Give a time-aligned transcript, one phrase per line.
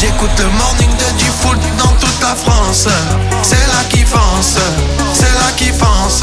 [0.00, 2.86] J'écoute le morning de du foot dans toute la France.
[3.42, 4.56] C'est là qui fonce,
[5.12, 6.22] c'est là qui fonce.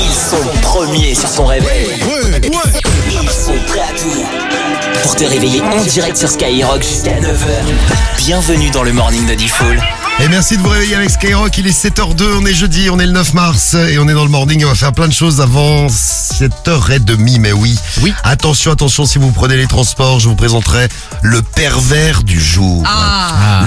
[0.00, 2.02] Ils sont premiers sur ton réveil.
[2.02, 2.40] Ouais, ouais.
[2.42, 4.24] Ils sont prêts à tout.
[5.04, 8.16] Pour te réveiller en direct sur Skyrock jusqu'à 9h.
[8.18, 9.80] Bienvenue dans le morning de Diffoul.
[10.20, 11.56] Et merci de vous réveiller avec Skyrock.
[11.58, 14.24] Il est 7h02, on est jeudi, on est le 9 mars et on est dans
[14.24, 14.64] le morning.
[14.64, 15.88] On va faire plein de choses avant
[16.38, 17.78] 7h30, mais oui.
[18.02, 18.12] Oui.
[18.24, 20.88] Attention, attention, si vous prenez les transports, je vous présenterai
[21.22, 22.82] le pervers du jour.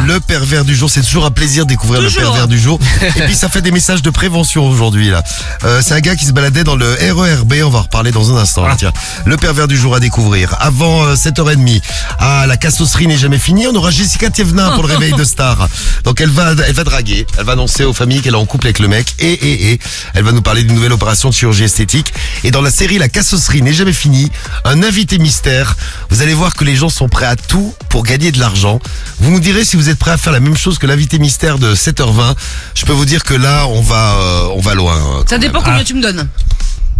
[0.05, 2.79] Le pervers du jour, c'est toujours un plaisir de découvrir le pervers du jour.
[3.15, 5.23] Et puis ça fait des messages de prévention aujourd'hui là.
[5.63, 8.35] Euh, c'est un gars qui se baladait dans le RERB, on va en reparler dans
[8.35, 8.65] un instant.
[8.67, 8.91] là, tiens.
[9.25, 10.55] Le pervers du jour à découvrir.
[10.59, 11.81] Avant euh, 7h30,
[12.19, 13.67] ah, la cassosserie n'est jamais finie.
[13.67, 15.67] On aura Jessica Thievnin pour le réveil de star.
[16.03, 17.25] Donc elle va, elle va draguer.
[17.37, 19.15] Elle va annoncer aux familles qu'elle est en couple avec le mec.
[19.19, 19.79] Et, et, et,
[20.13, 22.13] elle va nous parler d'une nouvelle opération de chirurgie esthétique.
[22.43, 24.31] Et dans la série La cassosserie n'est jamais finie,
[24.65, 25.75] un invité mystère.
[26.09, 28.79] Vous allez voir que les gens sont prêts à tout pour gagner de l'argent.
[29.19, 31.57] Vous nous direz si vous êtes prêts à faire la même chose que l'invité mystère
[31.59, 32.35] de 7h20.
[32.75, 34.95] Je peux vous dire que là, on va, euh, on va loin.
[34.95, 35.65] euh, Ça quand dépend même.
[35.65, 36.27] combien tu me donnes.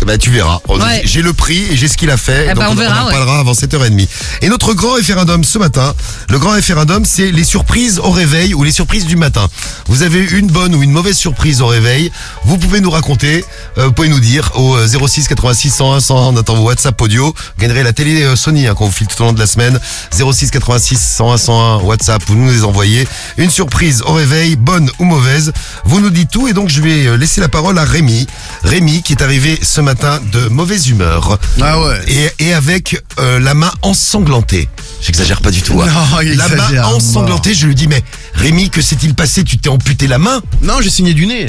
[0.06, 0.60] Bah tu verras.
[0.68, 1.02] On- Ouais.
[1.06, 2.46] J'ai le prix et j'ai ce qu'il a fait.
[2.46, 3.12] Eh donc ben, on verra, en ouais.
[3.12, 4.08] parlera avant 7h30.
[4.42, 5.94] Et notre grand référendum ce matin,
[6.30, 9.48] le grand référendum, c'est les surprises au réveil ou les surprises du matin.
[9.88, 12.12] Vous avez une bonne ou une mauvaise surprise au réveil.
[12.46, 13.44] Vous pouvez nous raconter,
[13.78, 16.16] euh, vous pouvez nous dire au euh, 06 86 101 101.
[16.28, 17.26] On attend vos WhatsApp audio.
[17.36, 19.48] Vous gagnerez la télé euh, Sony hein, qu'on vous file tout au long de la
[19.48, 19.78] semaine.
[20.12, 22.22] 06 86 101 101 WhatsApp.
[22.28, 23.08] Vous nous les envoyez.
[23.38, 25.52] Une surprise au réveil, bonne ou mauvaise.
[25.86, 28.26] Vous nous dites tout et donc je vais euh, laisser la parole à Rémi.
[28.64, 31.40] Rémi qui est arrivé ce matin de mauvaise humeur.
[31.62, 32.02] Ah ouais.
[32.40, 34.68] Et, et avec euh, la main ensanglantée.
[35.02, 35.80] J'exagère pas du tout.
[35.82, 35.88] hein.
[36.12, 39.44] Non, il la main ensanglantée, je lui dis mais Rémi, que s'est-il passé?
[39.44, 40.42] Tu t'es amputé la main?
[40.62, 41.48] Non, j'ai signé du nez.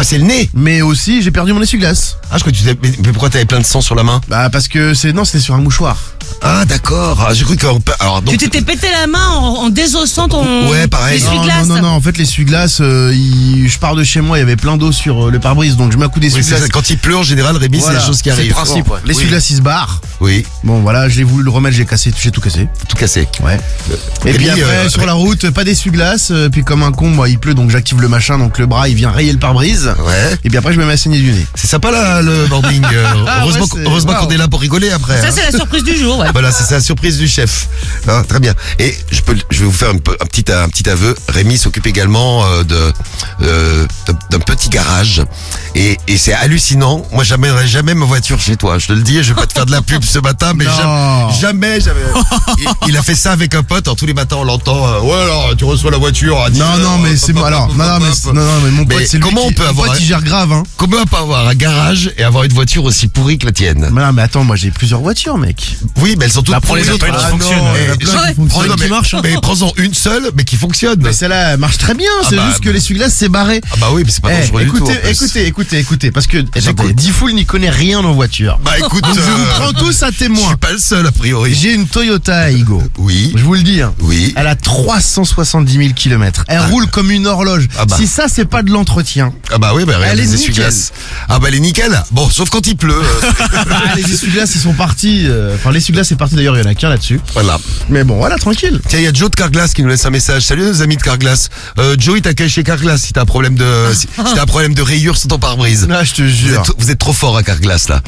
[0.00, 2.16] Ah c'est le nez Mais aussi, j'ai perdu mon essuie-glace.
[2.30, 2.74] Ah je crois que tu t'es...
[2.82, 5.12] Mais mais pourquoi t'avais plein de sang sur la main Bah, parce que c'est.
[5.12, 5.98] Non, c'était sur un mouchoir.
[6.42, 7.22] Ah d'accord.
[7.28, 7.66] Ah, j'ai cru que...
[7.98, 8.30] Alors donc...
[8.30, 11.20] Tu t'étais pété la main en, en désossant ton Ouais, pareil.
[11.22, 11.66] Non, essuie-glace.
[11.66, 14.42] non, non, non, en fait, l'essuie-glace, euh, il- je pars de chez moi, il y
[14.42, 16.62] avait plein d'eau sur euh, le pare-brise, donc je mets un coup Oui, c'est d'essuie-glace.
[16.62, 16.68] ça.
[16.68, 18.52] Quand il pleut en général, Rémi, Voilà, c'est des choses qui c'est le arrivent.
[18.52, 19.00] principe, ouais.
[19.04, 20.00] L'essuie-glace, il se barre.
[20.20, 22.68] Oui, Bon, voilà, j'ai voulu le remettre, j'ai cassé, j'ai tout cassé.
[22.88, 23.28] tout cassé.
[23.42, 23.58] Ouais.
[24.24, 27.08] Et Rémi, puis après, euh, sur la route, pas d'essuie-glace, euh, puis comme un con,
[27.10, 29.89] moi, il pleut, donc j'active le machin, donc le bras, il vient rayer le pare-brise.
[29.98, 30.38] Ouais.
[30.44, 31.46] Et puis après, je me mets à saigner du nez.
[31.54, 32.82] C'est sympa là, le boarding.
[32.92, 35.20] Euh, Ah, heureusement ouais, qu'on- heureusement est là pour rigoler après.
[35.20, 35.30] Ça, hein.
[35.34, 36.28] c'est la surprise du jour, ouais.
[36.32, 37.68] Voilà, c'est la surprise du chef.
[38.08, 38.54] Ah, très bien.
[38.78, 41.14] Et je peux, je vais vous faire un, petit, un petit aveu.
[41.28, 42.92] Rémi s'occupe également euh, de
[43.42, 43.86] euh,
[44.30, 45.22] d'un- petit garage.
[45.74, 47.04] Et, et c'est hallucinant.
[47.12, 48.78] Moi, j'amènerai jamais ma voiture chez toi.
[48.78, 49.22] Je te le dis.
[49.22, 51.30] Je vais pas te faire de la pub ce matin, mais Non.
[51.40, 52.00] jamais, jamais, jamais.
[52.58, 53.86] il, il a fait ça avec un pote.
[53.86, 54.86] Alors, tous les matins, on l'entend.
[54.88, 56.40] euh, ouais, alors, tu reçois la voiture.
[56.42, 57.46] à 10 Non, heures, non, mais c'est moi.
[57.48, 58.14] Alors, non, non, mais, hop.
[58.14, 60.00] c'est- non, non, mais mon pote, c'est lui comment qui- on peut avoir pote, un-
[60.00, 60.62] il gère grave, hein.
[60.76, 63.88] Comment on peut avoir un garage et avoir une voiture aussi pourrie que la tienne
[63.92, 65.76] Mais non, mais attends, moi j'ai plusieurs voitures, mec.
[65.96, 67.58] Oui, mais elles sont toutes Là, prends les autres, Ah, je- fonctionnent.
[68.48, 69.14] Prends une qui marche.
[69.22, 71.00] Mais prends-en une seule, mais qui fonctionne.
[71.02, 72.72] Mais celle-là, elle marche très bien, c'est bah, juste que bah.
[72.74, 73.60] l'essuie-glace s'est barré.
[73.72, 74.76] Ah bah oui, mais c'est pas Eh, dangereux du tout.
[74.76, 76.38] écoutez, écoutez, écoutez, écoutez, parce que.
[76.92, 78.58] Diffoul n'y connaît rien en voiture.
[78.64, 80.46] Bah écoute, je vous euh, prends tous à je témoin.
[80.48, 81.54] suis pas le seul a priori.
[81.54, 82.82] J'ai une Toyota Aygo.
[82.98, 83.92] Oui, Je vous le dis, hein.
[84.00, 84.32] oui.
[84.36, 86.44] Elle a 370 000 km.
[86.48, 87.68] Elle roule comme une horloge.
[87.78, 87.96] Ah bah.
[87.96, 89.32] Si ça, c'est pas de l'entretien.
[89.52, 90.92] Ah bah oui, bah regarde les essuie-glaces.
[91.28, 92.02] Ah bah elle est nickel.
[92.12, 92.94] Bon, sauf quand il pleut.
[92.94, 93.30] euh,
[93.70, 95.24] Ah, les essuie-glaces, ils sont partis.
[95.26, 97.20] euh, Enfin, l'essuie-glace est parti d'ailleurs, il y en a qu'un là-dessus.
[97.34, 97.58] voilà.
[97.88, 98.80] Mais bon, voilà, tranquille.
[98.88, 100.42] Tiens, il y a Joe de Carglass qui nous laisse un message.
[100.42, 101.48] Salut nos amis de Carglass.
[101.78, 104.46] Euh, Joe, il t'accueille chez Carglass si t'as un problème de, si, si t'as un
[104.46, 105.86] problème de rayure sur ton pare-brise.
[105.88, 106.60] Là, je te Vous jure.
[106.62, 108.00] êtes, vous êtes trop fort à Carglass là.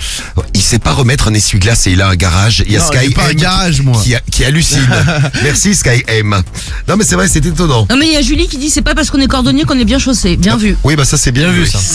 [0.55, 2.63] Il sait pas remettre un essuie-glace et il a un garage.
[2.67, 4.01] Il y a Non, Sky j'ai pas un M garage, moi.
[4.03, 4.87] qui, a- qui hallucine.
[5.43, 6.43] Merci Sky M.
[6.89, 7.87] Non mais c'est vrai, c'est étonnant.
[7.91, 9.79] Non mais il y a Julie qui dit c'est pas parce qu'on est cordonnier qu'on
[9.79, 10.37] est bien chaussé.
[10.37, 10.77] Bien vu.
[10.85, 11.79] Oui, bah ça c'est bien, vu ça.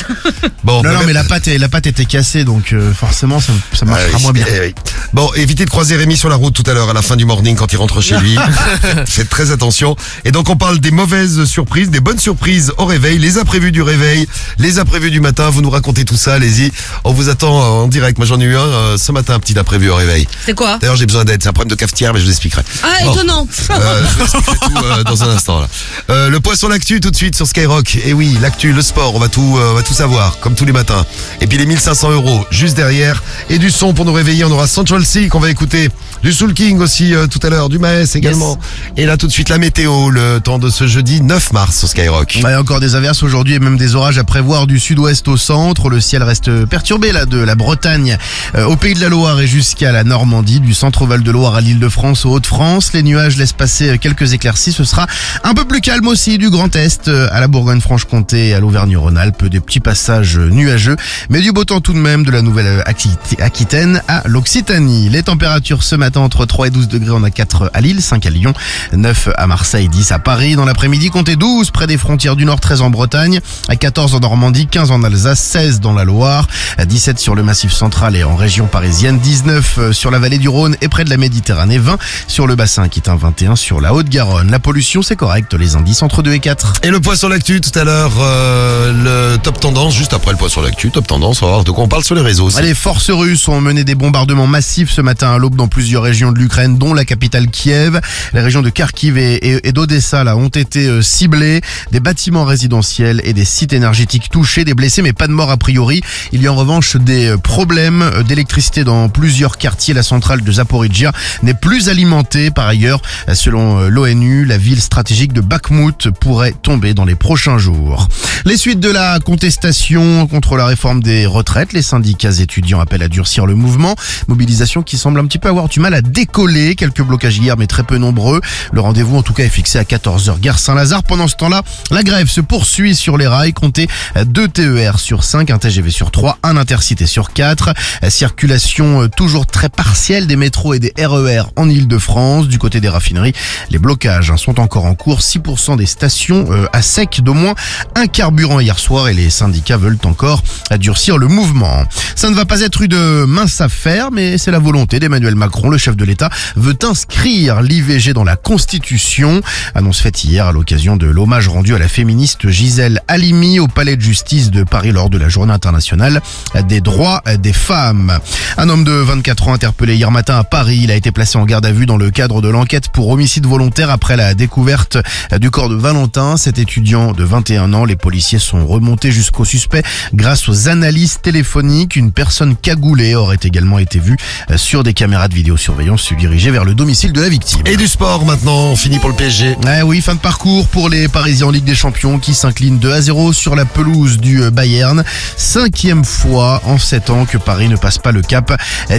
[0.64, 3.86] Bon, Non, mais la pâte, est- la pâte était cassée, donc euh, forcément, ça, ça
[3.86, 4.46] marchera Ah oui, moins bien.
[4.54, 4.76] eh oui.
[5.14, 7.24] Bon, évitez de croiser Rémi sur la route tout à l'heure à la fin du
[7.24, 8.36] morning quand il rentre chez lui.
[9.06, 9.96] Faites très attention.
[10.26, 13.82] Et donc on parle des mauvaises surprises, des bonnes surprises au réveil, les imprévus du
[13.82, 14.28] réveil,
[14.60, 15.50] les imprévus du matin.
[15.50, 16.72] Vous nous racontez tout ça, allez-y.
[17.06, 18.18] On vous attend euh, en direct.
[18.18, 20.28] Moi j'en ai eu un euh, ce matin, un petit imprévu au réveil.
[20.46, 21.42] C'est quoi D'ailleurs j'ai besoin d'aide.
[21.42, 22.64] C'est un problème de cafetière, mais je vous expliquerai.
[22.84, 23.14] Ah Bon.
[23.14, 23.48] étonnant.
[23.72, 25.62] Euh, je vous expliquerai tout euh, dans un instant.
[25.62, 25.68] Là.
[26.10, 27.96] Euh, le poisson l'actu tout de suite sur Skyrock.
[28.06, 30.66] Et oui, l'actu, le sport, on va tout, euh, on va tout savoir comme tous
[30.66, 31.06] les matins.
[31.42, 34.44] Et puis les 1500 euros juste derrière et du son pour nous réveiller.
[34.46, 35.90] On aura Central Sea qu'on va écouter,
[36.24, 38.58] du Soul King aussi euh, tout à l'heure, du Maes également.
[38.96, 41.88] Et là tout de suite la météo, le temps de ce jeudi 9 mars sur
[41.88, 42.40] Skyrock.
[42.44, 45.90] Ouais, encore des averses aujourd'hui et même des orages à prévoir du sud-ouest au centre.
[45.90, 48.18] Le ciel reste perturbé là de la Bretagne
[48.56, 51.56] euh, au pays de la Loire et jusqu'à la Normandie, du centre Val de Loire
[51.56, 52.94] à l'île de France aux Hauts-de-France.
[52.94, 54.74] Les nuages laissent passer quelques éclaircies.
[54.74, 55.06] Ce sera
[55.44, 59.27] un peu plus calme aussi du Grand Est à la Bourgogne-Franche-Comté et à l'Auvergne-Rhône-Alpes.
[59.28, 60.96] Alpes, des petits passages nuageux,
[61.30, 65.10] mais du beau temps tout de même de la nouvelle Aquitaine à l'Occitanie.
[65.10, 68.26] Les températures ce matin entre 3 et 12 degrés, on a 4 à Lille, 5
[68.26, 68.54] à Lyon,
[68.94, 70.56] 9 à Marseille, 10 à Paris.
[70.56, 74.20] Dans l'après-midi, comptez 12 près des frontières du Nord, 13 en Bretagne, à 14 en
[74.20, 76.48] Normandie, 15 en Alsace, 16 dans la Loire,
[76.84, 80.76] 17 sur le Massif central et en région parisienne, 19 sur la vallée du Rhône
[80.82, 81.98] et près de la Méditerranée, 20
[82.28, 84.50] sur le bassin un 21 sur la Haute-Garonne.
[84.50, 86.74] La pollution, c'est correct, les indices entre 2 et 4.
[86.84, 90.38] Et le point sur l'actu tout à l'heure, euh, le top tendance, juste après le
[90.38, 92.46] point sur l'actu, top tendance, on va voir de quoi on parle sur les réseaux.
[92.46, 92.62] aussi.
[92.62, 96.32] Les forces russes ont mené des bombardements massifs ce matin à l'aube dans plusieurs régions
[96.32, 98.00] de l'Ukraine, dont la capitale Kiev.
[98.34, 101.62] Les régions de Kharkiv et, et, d'Odessa là ont été euh, ciblées.
[101.92, 105.58] Des bâtiments résidentiels et des sites énergétiques touchés, des blessés mais pas de morts a
[105.58, 106.02] priori.
[106.32, 109.94] Il y a en revanche des euh, problèmes d'électricité dans plusieurs quartiers.
[109.94, 111.12] La centrale de Zaporizhia
[111.44, 113.02] n'est plus alimentée par ailleurs
[113.34, 118.08] Selon euh, l'ONU, la ville stratégique de Bakhmut pourrait tomber dans les prochains jours.
[118.46, 123.08] Les suites de la contestation contre la réforme des retraites, les syndicats étudiants appellent à
[123.08, 123.96] durcir le mouvement.
[124.28, 126.76] Mobilisation qui semble un petit peu avoir du mal à décoller.
[126.76, 128.42] Quelques blocages hier, mais très peu nombreux.
[128.72, 131.04] Le rendez-vous, en tout cas, est fixé à 14h gare Saint-Lazare.
[131.04, 133.54] Pendant ce temps-là, la grève se poursuit sur les rails.
[133.54, 137.74] Comptez 2 TER sur 5, un TGV sur 3, un intercité sur 4.
[138.10, 142.48] Circulation euh, toujours très partielle des métros et des RER en Ile-de-France.
[142.48, 143.34] Du côté des raffineries.
[143.70, 145.20] Les blocages hein, sont encore en cours.
[145.20, 147.56] 6% des stations euh, à sec d'au moins
[147.96, 150.44] un carburant hier soir et les syndicats veulent encore
[150.80, 151.84] durcir le mouvement.
[152.16, 155.70] Ça ne va pas être une mince affaire, mais c'est la volonté d'Emmanuel Macron.
[155.70, 159.42] Le chef de l'État veut inscrire l'IVG dans la Constitution.
[159.76, 163.96] Annonce faite hier à l'occasion de l'hommage rendu à la féministe Gisèle Halimi au Palais
[163.96, 166.22] de justice de Paris lors de la journée internationale
[166.68, 168.20] des droits des femmes.
[168.58, 170.80] Un homme de 24 ans interpellé hier matin à Paris.
[170.84, 173.08] Il a été placé en garde à vue dans le cadre de l'enquête enquête pour
[173.08, 174.98] homicide volontaire après la découverte
[175.40, 177.86] du corps de Valentin, cet étudiant de 21 ans.
[177.86, 179.84] Les policiers sont remontés jusqu'au suspect
[180.14, 181.96] grâce aux analyses téléphoniques.
[181.96, 184.18] Une personne cagoulée aurait également été vue
[184.56, 187.62] sur des caméras de vidéosurveillance se diriger vers le domicile de la victime.
[187.66, 189.58] Et du sport maintenant, fini pour le PSG.
[189.80, 192.92] Eh oui, fin de parcours pour les Parisiens en Ligue des Champions qui s'inclinent 2
[192.92, 195.04] à 0 sur la pelouse du Bayern.
[195.36, 198.54] Cinquième fois en 7 ans que Paris ne passe pas le cap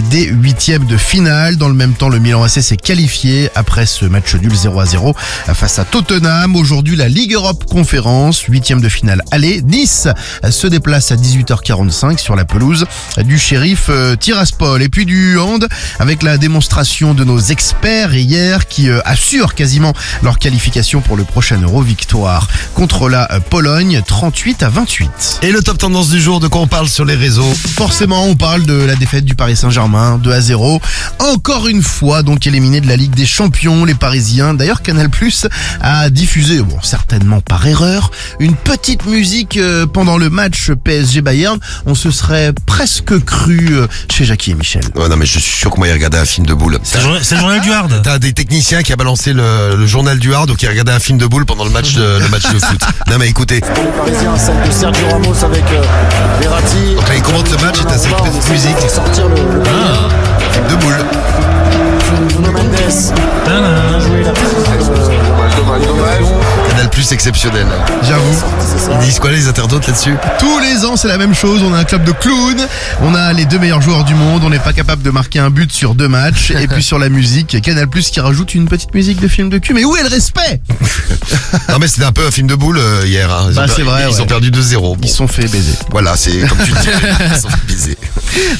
[0.09, 1.57] des huitièmes de finale.
[1.57, 4.85] Dans le même temps, le Milan AC s'est qualifié après ce match nul 0 à
[4.85, 5.15] 0
[5.53, 6.55] face à Tottenham.
[6.55, 9.61] Aujourd'hui, la Ligue Europe Conférence, huitième de finale aller.
[9.69, 10.07] Nice
[10.49, 12.85] se déplace à 18h45 sur la pelouse
[13.23, 14.81] du shérif euh, Tiraspol.
[14.81, 15.67] Et puis du hand
[15.99, 19.93] avec la démonstration de nos experts hier qui euh, assurent quasiment
[20.23, 25.39] leur qualification pour le prochain Euro victoire contre la euh, Pologne 38 à 28.
[25.43, 27.53] Et le top tendance du jour, de quoi on parle sur les réseaux?
[27.75, 30.81] Forcément, on parle de la défaite du Paris Saint-Germain 2 à 0.
[31.19, 34.53] Encore une fois, donc éliminé de la Ligue des Champions les Parisiens.
[34.53, 35.47] D'ailleurs, Canal Plus
[35.81, 41.59] a diffusé, bon, certainement par erreur, une petite musique euh, pendant le match PSG Bayern.
[41.85, 44.83] On se serait presque cru euh, chez Jackie et Michel.
[44.95, 46.79] Ouais, non, mais je suis sûr que moi, il regardait un film de boule.
[46.83, 48.01] C'est le, journal du hard.
[48.03, 51.17] T'as des techniciens qui a balancé le, journal du hard, donc qui regardaient un film
[51.17, 52.81] de boule pendant le match de, le match de foot.
[53.09, 53.55] Non, mais écoutez.
[53.55, 56.95] Les Parisiens, celle de Sergio Ramos avec euh, Verratti.
[56.95, 58.89] Donc là, il commente le match, et t'as cette petite musique?
[58.89, 60.53] Sortir le, le ah.
[60.53, 60.95] film de boule.
[62.51, 62.75] Mendes.
[63.45, 64.33] Bien joué la
[66.69, 67.67] Canal Plus exceptionnel.
[68.03, 68.43] J'avoue.
[69.01, 71.61] Ils disent quoi les internautes là-dessus Tous les ans, c'est la même chose.
[71.63, 72.65] On a un club de clowns.
[73.01, 74.43] On a les deux meilleurs joueurs du monde.
[74.43, 76.51] On n'est pas capable de marquer un but sur deux matchs.
[76.51, 79.57] Et puis sur la musique, Canal Plus qui rajoute une petite musique de film de
[79.57, 79.73] cul.
[79.73, 80.61] Mais où est le respect
[81.69, 83.31] Non mais c'était un peu un film de boule euh, hier.
[83.31, 83.51] Hein.
[83.53, 84.05] Bah, c'est vrai.
[84.09, 84.97] Ils ont perdu 2-0.
[85.01, 85.73] Ils sont fait baiser.
[85.91, 86.77] Voilà, c'est comme tu dis.
[87.33, 87.97] ils sont fait baiser.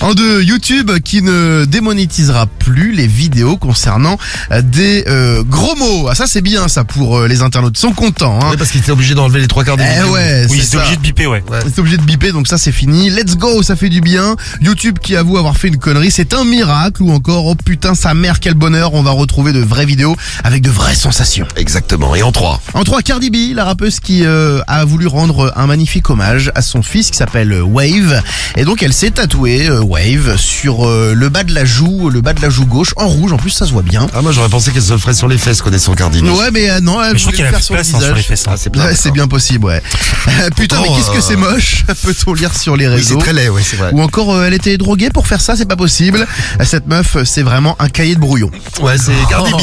[0.01, 4.18] En deux, YouTube qui ne démonétisera plus les vidéos concernant
[4.51, 6.08] euh, des euh, gros mots.
[6.10, 7.77] Ah ça c'est bien ça pour euh, les internautes.
[7.77, 8.39] Ils sont contents.
[8.41, 8.48] Hein.
[8.51, 10.13] Oui, parce qu'ils étaient obligés d'enlever les trois quarts des eh vidéos.
[10.13, 11.43] ouais, Oui, ils étaient obligés de biper, ouais.
[11.50, 11.60] Ouais.
[11.63, 13.10] Ils étaient obligés de biper, donc ça c'est fini.
[13.10, 14.36] Let's go, ça fait du bien.
[14.62, 17.03] YouTube qui avoue avoir fait une connerie, c'est un miracle.
[17.03, 20.62] Ou encore, oh putain, sa mère, quel bonheur, on va retrouver de vraies vidéos avec
[20.62, 21.48] de vraies sensations.
[21.55, 22.15] Exactement.
[22.15, 22.62] Et en trois.
[22.74, 26.62] En trois, Cardi B, la rappeuse qui euh, a voulu rendre un magnifique hommage à
[26.62, 28.22] son fils qui s'appelle euh, Wave.
[28.58, 32.22] Et donc elle s'est tatouée euh, Wave sur euh, le bas de la joue, le
[32.22, 33.31] bas de la joue gauche, en rouge.
[33.34, 34.08] En plus, ça se voit bien.
[34.13, 36.25] Ah moi j'aurais pensé qu'elle se le ferait sur les fesses connaissant Cardi B.
[36.25, 38.05] Ouais, mais euh, non, elle je trouve voulait le faire sur le hein, sur les
[38.07, 38.25] visage.
[38.27, 38.48] fesses.
[38.48, 38.51] hein.
[38.53, 38.57] Ah,
[38.95, 39.81] c'est Ouais, bien possible, ouais.
[40.55, 43.33] Putain, mais qu'est-ce que euh, c'est moche Peut-on lire sur les Oui, réseaux c'est très
[43.33, 43.91] laid, ouais, c'est vrai.
[43.93, 46.25] Ou encore, euh, elle était droguée pour faire ça, c'est pas possible.
[46.63, 48.51] Cette meuf, c'est vraiment un cahier de brouillon.
[48.81, 49.57] Ouais, c'est Cardi B.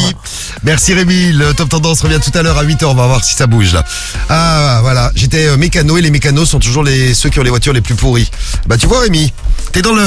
[0.65, 3.35] Merci Rémi, le top tendance revient tout à l'heure à 8h, on va voir si
[3.35, 3.85] ça bouge là.
[4.29, 7.51] Ah voilà, j'étais euh, mécano et les mécanos sont toujours les ceux qui ont les
[7.51, 8.31] voitures les plus pourries.
[8.67, 9.33] Bah tu vois Rémi,
[9.73, 10.03] t'es dans le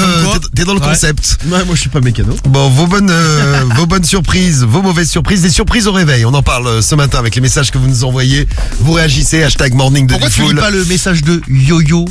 [0.55, 0.87] t'es- dans le Ouais.
[0.87, 1.37] concept.
[1.45, 2.35] Ouais, moi je suis pas mécano.
[2.45, 6.25] Bon, vos bonnes, euh, vos bonnes surprises, vos mauvaises surprises, des surprises au réveil.
[6.25, 8.47] On en parle euh, ce matin avec les messages que vous nous envoyez.
[8.79, 12.05] Vous réagissez, hashtag morning de Pourquoi tu lis pas le message de Yo-Yo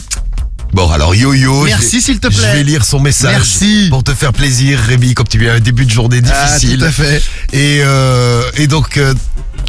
[0.72, 1.64] Bon, alors yo-yo.
[1.64, 2.52] Merci, je s'il te Je plaît.
[2.52, 3.32] vais lire son message.
[3.32, 3.86] Merci.
[3.90, 6.78] Pour te faire plaisir, Rémi, comme tu as un début de journée Ah, difficile.
[6.78, 7.22] tout à fait.
[7.54, 9.14] Et, euh, et donc, euh,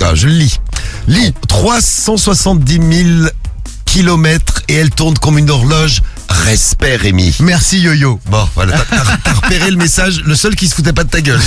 [0.01, 0.60] ah, je le lis.
[1.08, 3.30] Lis 370 000
[3.86, 6.01] kilomètres et elle tourne comme une horloge.
[6.29, 7.36] Respect, Rémi.
[7.39, 8.19] Merci Yo-Yo.
[8.27, 11.39] Bon, voilà, t'as- repéré le message, le seul qui se foutait pas de ta gueule.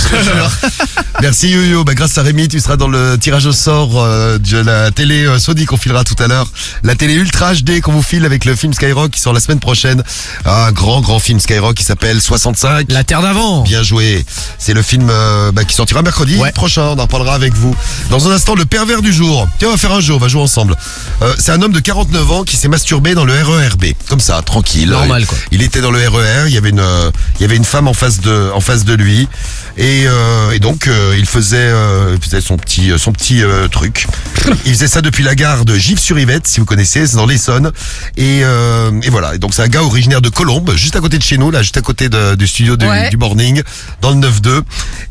[1.21, 4.57] Merci Yo-Yo, bah, grâce à Rémi, tu seras dans le tirage au sort euh, de
[4.57, 6.47] la télé euh, Sony qu'on filera tout à l'heure.
[6.83, 9.59] La télé Ultra HD qu'on vous file avec le film Skyrock qui sort la semaine
[9.59, 10.03] prochaine.
[10.45, 12.87] Un grand, grand film Skyrock qui s'appelle 65.
[12.89, 13.61] La Terre d'avant.
[13.63, 14.25] Bien joué.
[14.59, 16.51] C'est le film euh, bah, qui sortira mercredi Ouais.
[16.51, 16.83] prochain.
[16.83, 17.75] On en reparlera avec vous.
[18.09, 19.47] Dans un instant, le pervers du jour.
[19.59, 20.13] Tiens, on va faire un jeu.
[20.13, 20.75] On va jouer ensemble.
[21.21, 23.85] Euh, c'est un homme de 49 ans qui s'est masturbé dans le RERB.
[24.09, 24.72] Comme ça, tranquille.
[24.81, 25.37] Normal, quoi.
[25.51, 26.45] Il était dans le RER.
[26.47, 28.85] Il y avait une, euh, il y avait une femme en face de, en face
[28.85, 29.27] de lui.
[29.77, 33.41] Et, euh, et donc, euh, il faisait, euh, il faisait son petit, euh, son petit
[33.43, 34.07] euh, truc.
[34.65, 37.07] Il faisait ça depuis la gare de Givres-sur-Yvette, si vous connaissez.
[37.07, 37.71] C'est dans l'Essonne.
[38.17, 39.35] Et, euh, et voilà.
[39.35, 41.61] Et donc, c'est un gars originaire de Colombes, juste à côté de chez nous, là,
[41.61, 43.09] juste à côté de- du studio du, Ouais.
[43.09, 43.61] du morning,
[44.01, 44.61] dans le 9-2.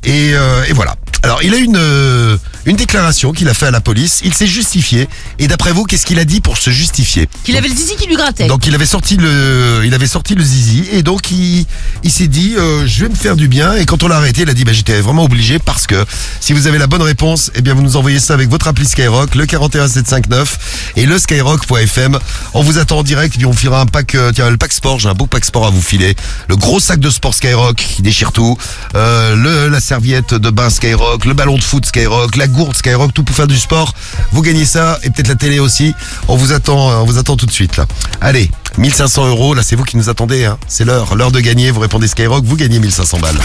[0.05, 0.97] Et, euh, et voilà.
[1.23, 4.21] Alors, il a une, euh, une déclaration qu'il a fait à la police.
[4.25, 5.09] Il s'est justifié.
[5.39, 7.29] Et d'après vous, qu'est-ce qu'il a dit pour se justifier?
[7.45, 8.49] Qu'il avait le zizi qui lui grattait.
[8.49, 11.65] donc il avait sorti le, il avait sorti le zizi et donc il,
[12.05, 13.75] il s'est dit, euh, je vais me faire du bien.
[13.77, 16.05] Et quand on l'a arrêté, il a dit, bah, j'étais vraiment obligé parce que
[16.41, 18.87] si vous avez la bonne réponse, eh bien vous nous envoyez ça avec votre appli
[18.87, 22.19] Skyrock, le 41759 et le skyrock.fm.
[22.55, 24.99] On vous attend en direct, puis on filera un pack, euh, tiens le pack sport,
[24.99, 26.15] j'ai un beau pack sport à vous filer,
[26.49, 28.57] le gros sac de sport Skyrock qui déchire tout,
[28.95, 33.23] euh, la serviette de bain Skyrock, le ballon de foot Skyrock, la gourde Skyrock, tout
[33.23, 33.95] pour faire du sport.
[34.33, 35.95] Vous gagnez ça et peut-être la télé aussi.
[36.29, 37.87] On vous attend, euh, on vous attend tout de suite là.
[38.21, 40.59] Allez, 1500 euros, là c'est vous qui nous attendez, hein.
[40.67, 41.71] c'est l'heure, l'heure de gagner.
[41.71, 43.39] Vous répondez Skyrock, vous gagnez 1500 balles.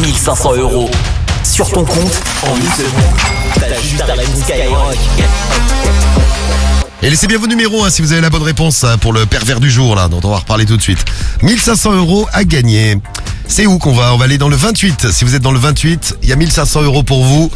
[0.00, 0.90] 1500 euros
[1.42, 3.02] sur ton compte en une seconde.
[3.54, 4.96] T'as juste à répondre Skyrock.
[7.02, 9.24] Et laissez bien vos numéros hein, si vous avez la bonne réponse hein, pour le
[9.24, 11.04] pervers du jour là, dont on va reparler tout de suite.
[11.42, 12.98] 1500 euros à gagner.
[13.46, 14.12] C'est où qu'on va?
[14.14, 15.10] On va aller dans le 28.
[15.10, 17.50] Si vous êtes dans le 28, il y a 1500 euros pour vous.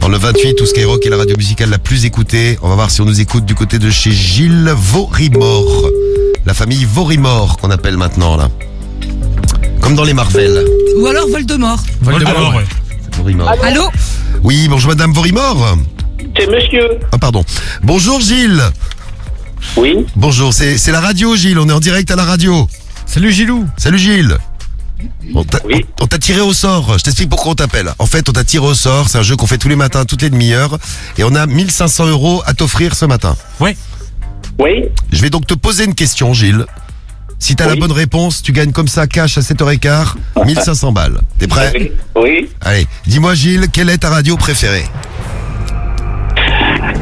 [0.00, 2.58] Dans le 28, où Skyrock est la radio musicale la plus écoutée.
[2.60, 5.88] On va voir si on nous écoute du côté de chez Gilles Vorimore.
[6.44, 8.48] La famille Vorimore qu'on appelle maintenant là.
[9.80, 10.64] Comme dans les Marvel.
[10.98, 11.82] Ou alors Voldemort.
[12.00, 12.64] Voldemort, ouais.
[13.16, 13.52] Vorimore.
[13.62, 13.82] Allô?
[14.42, 15.76] Oui, bonjour madame Vorimore.
[16.36, 16.98] C'est monsieur.
[17.12, 17.44] Ah pardon.
[17.82, 18.62] Bonjour Gilles.
[19.76, 19.94] Oui.
[20.16, 22.68] Bonjour, c'est c'est la radio Gilles, on est en direct à la radio.
[23.06, 23.66] Salut Gilou.
[23.76, 24.36] Salut Gilles.
[25.34, 25.84] On t'a Oui.
[26.00, 26.96] on t'a tiré au sort.
[26.98, 27.92] Je t'explique pourquoi on t'appelle.
[27.98, 29.08] En fait, on t'a tiré au sort.
[29.08, 30.78] C'est un jeu qu'on fait tous les matins, toutes les demi-heures.
[31.18, 33.36] Et on a 1500 euros à t'offrir ce matin.
[34.58, 34.84] Oui.
[35.12, 36.64] Je vais donc te poser une question, Gilles.
[37.38, 40.14] Si t'as la bonne réponse, tu gagnes comme ça cash à 7h15,
[40.46, 41.18] 1500 balles.
[41.38, 41.92] T'es prêt Oui.
[42.14, 42.48] Oui.
[42.60, 44.84] Allez, dis-moi Gilles, quelle est ta radio préférée?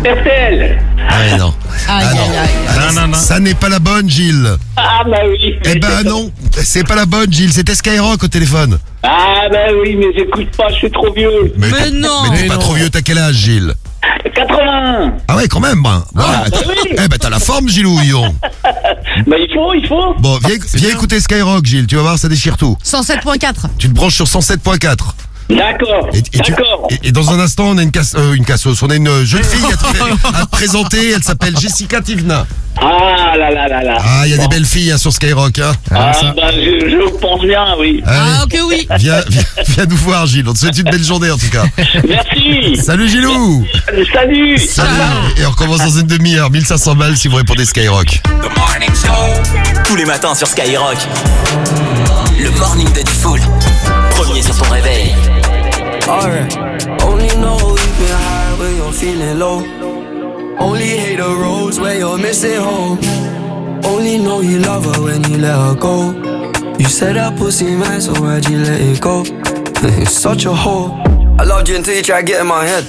[0.01, 0.79] RTL.
[1.09, 1.55] Ah mais non.
[1.89, 2.21] Ah non.
[2.23, 2.49] aïe.
[2.69, 4.57] Ah, ça- Ça n'est pas la bonne, Gilles.
[4.77, 5.57] Ah bah oui.
[5.65, 6.31] Eh ben non,
[6.63, 7.53] c'est pas la bonne, Gilles.
[7.53, 8.79] C'était Skyrock au téléphone.
[9.03, 11.53] Ah bah oui, mais j'écoute pas, je suis trop vieux.
[11.59, 12.09] Mais t'es- non.
[12.31, 12.61] Mais t'es Mais pas non.
[12.61, 13.75] trop vieux, t'as quel âge, Gilles?
[14.35, 15.13] 80.
[15.29, 15.83] Ah ouais, quand même.
[15.83, 16.03] Ben.
[16.15, 16.75] Bon, Ah, bah oui.
[16.93, 17.99] Eh ben t'as la forme, Gilou.
[19.27, 20.15] Bah il faut, il faut.
[20.19, 21.87] Bon, viens, viens écouter Skyrock, Gilles.
[21.87, 22.77] Tu vas voir, ça déchire tout.
[22.85, 23.55] 107.4.
[23.79, 24.97] Tu te branches sur 107.4.
[25.51, 26.09] D'accord.
[26.13, 26.89] Et, D'accord.
[26.91, 28.83] et- et dans un instant, on a une, casse, euh, une cassos.
[28.83, 31.13] On a une jeune fille à te, à te présenter.
[31.15, 32.47] Elle s'appelle Jessica Tivna.
[32.81, 33.99] Ah là là là là.
[34.01, 34.45] Ah, il y a Bon.
[34.47, 35.59] des belles filles hein, sur Skyrock.
[35.59, 35.73] Hein.
[35.93, 38.03] Ah, bah je, je pense bien, oui.
[38.07, 38.87] Allez, Ah, ok, oui.
[38.97, 40.49] viens, viens, viens nous voir, Gilles.
[40.49, 41.65] On te souhaite une belle journée en tout cas.
[42.09, 42.77] Merci.
[42.83, 43.67] Salut, Gilou.
[44.15, 44.59] Salut.
[44.59, 44.89] Salut.
[45.37, 46.51] Et on recommence dans une demi-heure.
[46.51, 48.21] 1500 balles si vous répondez Skyrock.
[49.85, 50.97] Tous les matins sur Skyrock.
[52.39, 53.41] Le morning de Diffoul.
[54.31, 55.13] Premier sur ton réveil.
[56.09, 56.57] Alright.
[57.05, 59.65] Only know you've been high when you're feeling low.
[60.61, 63.01] Only hate the roads where you're missing home.
[63.85, 66.13] Only know you love her when you let her go.
[66.79, 69.25] You said that pussy man, so why'd you let it go?
[70.01, 70.93] It's such a hole.
[71.41, 72.85] I loved you until you tried to get in my head.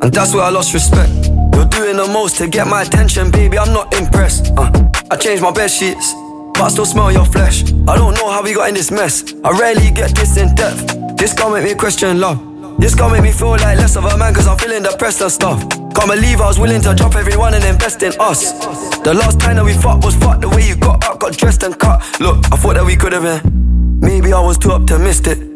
[0.00, 1.12] And that's where I lost respect.
[1.54, 3.58] You're doing the most to get my attention, baby.
[3.58, 4.50] I'm not impressed.
[4.56, 4.70] Uh,
[5.10, 6.14] I changed my bed sheets,
[6.56, 7.62] but I still smell your flesh.
[7.86, 9.34] I don't know how we got in this mess.
[9.44, 11.16] I rarely get this in depth.
[11.16, 12.40] This can't make me question love.
[12.78, 15.30] This can't make me feel like less of a man, cause I'm feeling depressed and
[15.30, 15.60] stuff.
[15.70, 18.52] Can't believe I was willing to drop everyone and invest in us.
[19.00, 21.62] The last time that we fucked was fucked the way you got up, got dressed
[21.62, 22.02] and cut.
[22.20, 24.00] Look, I thought that we could have been.
[24.00, 25.55] Maybe I was too optimistic.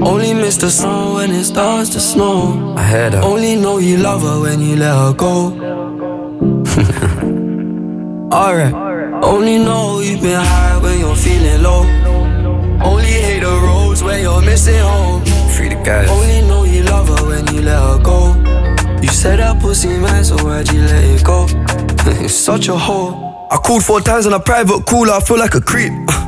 [0.00, 2.74] Only miss the sun when it starts to snow.
[2.76, 3.20] I had her.
[3.20, 5.48] Only know you love her when you let her go.
[8.32, 8.72] Alright.
[9.24, 11.82] Only know you've been high when you're feeling low.
[12.84, 15.24] Only hate the roads when you're missing home.
[15.56, 16.08] Free the guys.
[16.08, 18.34] Only know you love her when you let her go.
[19.02, 21.46] You said that pussy man, so why'd you let it go?
[22.22, 23.48] it's such a hole.
[23.50, 25.92] I called four times on a private call, I feel like a creep.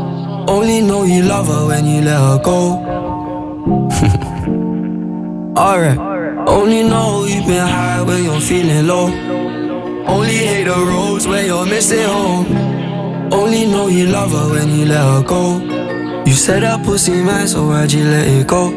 [0.51, 2.59] Only know you love her when you let her go.
[5.57, 5.97] Alright.
[6.45, 9.07] Only know you've been high when you're feeling low.
[10.05, 12.45] Only hate the roads when you're missing home.
[13.31, 15.59] Only know you love her when you let her go.
[16.25, 18.71] You said that pussy man, so why'd you let it go?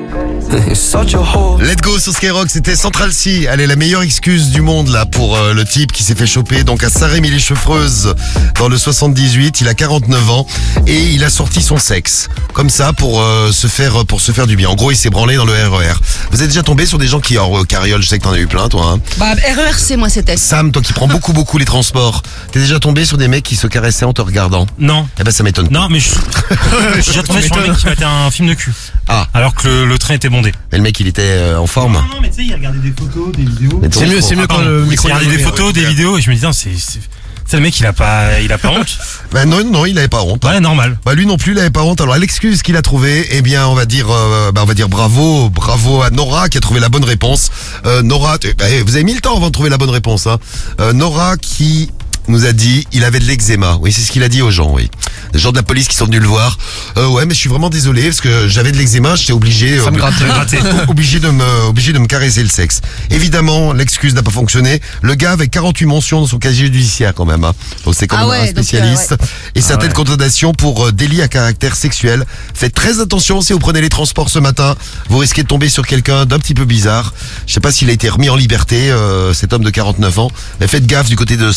[0.52, 3.46] Let's go sur Skyrock, c'était Central C.
[3.50, 6.26] Elle est la meilleure excuse du monde là pour euh, le type qui s'est fait
[6.26, 8.14] choper donc à Saint-Rémy-les-Chevreuse
[8.58, 9.62] dans le 78.
[9.62, 10.46] Il a 49 ans
[10.86, 14.46] et il a sorti son sexe comme ça pour euh, se faire pour se faire
[14.46, 14.68] du bien.
[14.68, 15.94] En gros, il s'est branlé dans le RER.
[16.30, 18.38] Vous êtes déjà tombé sur des gens qui hors carriole Je sais que t'en as
[18.38, 18.94] eu plein, toi.
[18.94, 19.00] Hein.
[19.16, 20.36] Bah, RERC, moi, c'était.
[20.36, 22.22] Sam, toi qui prends beaucoup beaucoup les transports,
[22.52, 24.66] t'es déjà tombé sur des mecs qui se caressaient en te regardant?
[24.78, 25.08] Non.
[25.18, 25.68] Eh ben ça m'étonne.
[25.70, 26.10] Non, mais je,
[26.96, 28.74] je suis déjà tombé sur un mec qui mettait un film de cul.
[29.08, 29.26] Ah.
[29.32, 30.52] Alors que le, le train était bondé.
[30.72, 31.94] Et le mec, il était euh, en forme.
[31.94, 33.78] non, mais tu sais, il regardait des photos, des vidéos.
[33.82, 35.72] Mais C'est mieux, c'est mieux Ah, quand le Il micro regardait des photos, ouais.
[35.72, 37.00] des vidéos, et je me disais, c'est, c'est,
[37.46, 38.96] c'est le mec, il a pas, il a pas honte.
[39.32, 40.44] Bah non, non, il avait pas honte.
[40.44, 40.96] Ouais, normal.
[41.04, 42.00] Bah lui non plus, il avait pas honte.
[42.00, 44.88] Alors l'excuse qu'il a trouvée, eh bien, on va dire, euh, bah, on va dire
[44.88, 47.50] bravo, bravo à Nora qui a trouvé la bonne réponse.
[47.84, 50.28] Euh, Nora, bah, vous avez mis le temps avant de trouver la bonne réponse.
[50.28, 50.38] Hein.
[50.80, 51.90] Euh, Nora qui
[52.28, 53.78] nous a dit, il avait de l'eczéma.
[53.80, 54.70] Oui, c'est ce qu'il a dit aux gens.
[54.72, 54.90] Oui,
[55.32, 56.58] des gens de la police qui sont venus le voir.
[56.96, 59.90] Euh, ouais, mais je suis vraiment désolé parce que j'avais de l'eczéma, j'étais obligé, Ça
[59.90, 60.24] me obli- grattait.
[60.24, 60.58] Gratté.
[60.88, 62.80] obligé de me, obligé de me caresser le sexe.
[63.10, 64.80] Évidemment, l'excuse n'a pas fonctionné.
[65.02, 67.44] Le gars avait 48 mentions dans son casier judiciaire quand même.
[67.44, 67.52] Hein.
[67.84, 69.10] Donc c'est quand Ah même ouais, un donc, euh, spécialiste.
[69.12, 69.16] ouais.
[69.54, 72.24] Et certaines condamnations pour euh, délit à caractère sexuel.
[72.54, 74.74] Faites très attention si vous prenez les transports ce matin.
[75.08, 77.12] Vous risquez de tomber sur quelqu'un d'un petit peu bizarre.
[77.46, 80.30] Je sais pas s'il a été remis en liberté, euh, cet homme de 49 ans.
[80.60, 81.52] Mais faites gaffe du côté de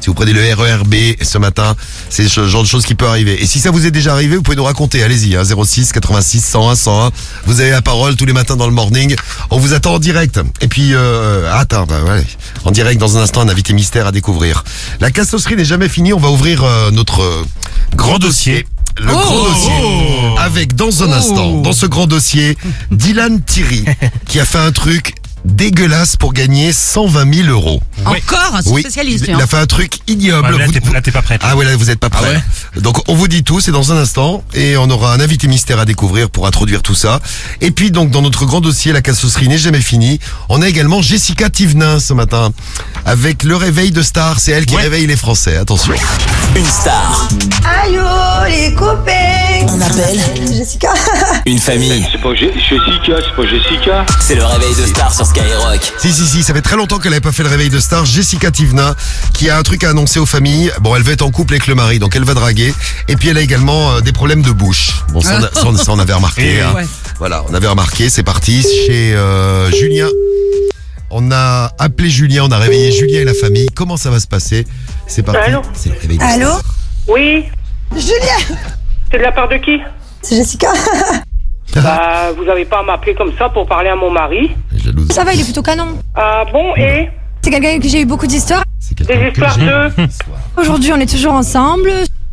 [0.00, 1.74] Si vous prenez le RERB ce matin,
[2.10, 3.42] c'est ce genre de choses qui peut arriver.
[3.42, 5.02] Et si ça vous est déjà arrivé, vous pouvez nous raconter.
[5.02, 7.10] Allez-y, hein, 06 86 101 101.
[7.46, 9.14] Vous avez la parole tous les matins dans le morning.
[9.50, 10.40] On vous attend en direct.
[10.60, 12.24] Et puis, euh, attends, bah, ouais,
[12.64, 14.64] en direct dans un instant, un invité mystère à découvrir.
[15.00, 16.12] La cassosserie n'est jamais finie.
[16.12, 17.44] On va ouvrir euh, notre euh,
[17.94, 18.66] grand dossier.
[19.00, 19.72] Le grand dossier.
[20.38, 22.58] Avec dans un instant, dans ce grand dossier,
[22.90, 23.84] Dylan Thierry,
[24.28, 27.80] qui a fait un truc dégueulasse pour gagner 120 000 euros.
[28.04, 29.24] Encore un Oui, spécialiste.
[29.28, 29.38] il, hein.
[29.42, 30.52] a fait un truc ignoble.
[30.52, 31.40] Ouais, là, Vous- t'es, pas prête.
[31.44, 32.40] ah ouais, là, vous êtes pas prêts.
[32.76, 34.42] Donc, on vous dit tout, c'est dans un instant.
[34.54, 37.20] Et on aura un invité mystère à découvrir pour introduire tout ça.
[37.60, 40.18] Et puis, donc, dans notre grand dossier, la cassosserie n'est jamais finie.
[40.48, 42.50] On a également Jessica Thivenin ce matin.
[43.04, 44.40] Avec le réveil de star.
[44.40, 44.82] C'est elle qui Ouais.
[44.82, 45.56] réveille les Français.
[45.56, 45.94] Attention.
[46.56, 47.28] Une star,
[47.84, 49.12] Allô, les copains
[49.68, 50.18] un appel,
[50.50, 50.88] Jessica
[51.46, 52.06] une famille.
[52.10, 54.06] C'est pas Je- Jessica, c'est pas Jessica.
[54.20, 55.92] C'est le réveil de star sur Skyrock.
[55.98, 58.04] Si, si, si, ça fait très longtemps qu'elle n'avait pas fait le réveil de star.
[58.06, 58.94] Jessica Tivna,
[59.34, 60.72] qui a un truc à annoncer aux familles.
[60.80, 62.72] Bon, elle va être en couple avec le mari, donc elle va draguer.
[63.08, 64.92] Et puis elle a également euh, des problèmes de bouche.
[65.12, 66.54] Bon, ça, on, a- ça, on- ça, on avait remarqué.
[66.56, 66.72] Et hein.
[66.74, 66.86] ouais.
[67.18, 68.62] Voilà, on avait remarqué, c'est parti.
[68.86, 70.08] Chez euh, Julien.
[71.10, 73.66] On a appelé Julien, on a réveillé Julien et la famille.
[73.74, 74.66] Comment ça va se passer?
[75.06, 75.40] C'est parti.
[75.40, 75.62] Allô?
[75.74, 76.48] C'est le réveil de Allô?
[76.58, 76.62] Star.
[77.08, 77.44] Oui,
[77.92, 78.56] Julien
[79.10, 79.78] c'est de la part de qui?
[80.20, 80.68] C'est Jessica
[81.74, 84.50] Bah, vous avez pas à m'appeler comme ça pour parler à mon mari.
[84.88, 85.08] Jalouse.
[85.12, 85.98] Ça va, il est plutôt canon.
[86.14, 87.10] Ah bon, et
[87.42, 88.62] C'est quelqu'un avec qui j'ai eu beaucoup d'histoires.
[88.80, 89.66] C'est quelqu'un Des que histoires j'ai.
[89.66, 90.60] de...
[90.60, 91.90] Aujourd'hui, on est toujours ensemble.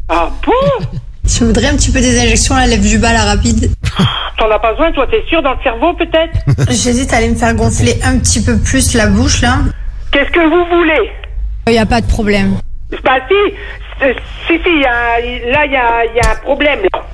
[0.09, 0.85] Ah bon
[1.27, 3.71] Je voudrais un petit peu des injections à la lèvre du bas, la rapide.
[4.37, 6.37] T'en as pas besoin, toi, t'es sûr, dans le cerveau, peut-être
[6.69, 9.57] J'hésite à aller me faire gonfler un petit peu plus la bouche, là.
[10.11, 11.11] Qu'est-ce que vous voulez
[11.67, 12.57] Il n'y a pas de problème.
[13.03, 13.53] Bah si,
[13.99, 14.13] si,
[14.47, 16.79] si, il y a- là, il y a, il y a un problème.
[16.93, 17.05] là.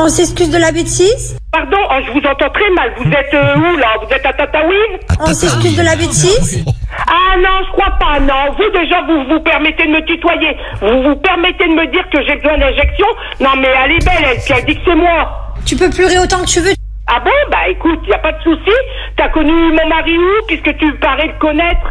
[0.00, 2.92] On s'excuse de la bêtise Pardon, oh, je vous entends très mal.
[2.98, 3.88] Vous êtes euh, où, là?
[4.00, 6.64] Vous êtes à Tataouine On s'excuse de la bêtise
[7.08, 8.54] Ah non, je crois pas, non.
[8.56, 10.56] Vous, déjà, vous vous permettez de me tutoyer.
[10.80, 13.06] Vous vous permettez de me dire que j'ai besoin d'injection?
[13.40, 15.52] Non, mais elle est belle, elle, puis elle dit que c'est moi.
[15.66, 16.74] Tu peux pleurer autant que tu veux.
[17.08, 17.30] Ah bon?
[17.50, 18.76] Bah écoute, y a pas de souci.
[19.16, 20.46] T'as connu mon mari où?
[20.46, 21.90] Puisque tu parais le connaître?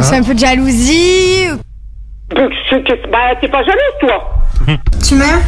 [0.00, 1.48] C'est un peu de jalousie.
[2.36, 2.52] Donc,
[3.10, 4.30] Bah, t'es pas jalouse, toi
[5.06, 5.42] Tu m'aimes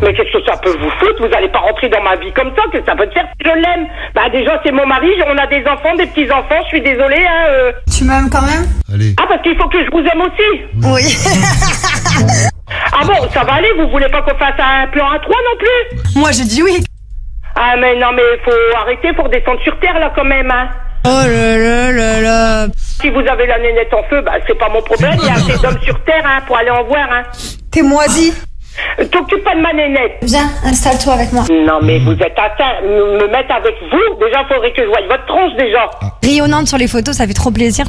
[0.00, 2.52] Mais qu'est-ce que ça peut vous foutre Vous allez pas rentrer dans ma vie comme
[2.56, 5.36] ça, que ça peut te faire si je l'aime Bah déjà, c'est mon mari, on
[5.38, 7.46] a des enfants, des petits-enfants, je suis désolée, hein.
[7.50, 7.72] euh.
[7.96, 9.14] Tu m'aimes quand même Allez.
[9.20, 11.16] Ah, parce qu'il faut que je vous aime aussi Oui.
[12.94, 15.58] Ah bon, ça va aller, vous voulez pas qu'on fasse un plan à trois non
[15.58, 16.82] plus Moi, j'ai dit oui.
[17.54, 20.68] Ah mais non, mais faut arrêter, faut redescendre sur terre là quand même, hein
[21.04, 22.66] Oh là là là là.
[22.76, 25.32] Si vous avez la nénette en feu, bah c'est pas mon problème, il y a
[25.34, 27.22] assez d'hommes sur terre, hein, pour aller en voir, hein
[27.70, 28.32] T'es moisi.
[29.10, 31.44] T'occupes pas de ma nénette Viens, installe-toi avec moi.
[31.50, 35.00] Non mais vous êtes atteint, me me mettre avec vous, déjà faudrait que je voie
[35.08, 35.90] votre tronche déjà
[36.22, 37.84] Rayonnante sur les photos, ça fait trop plaisir.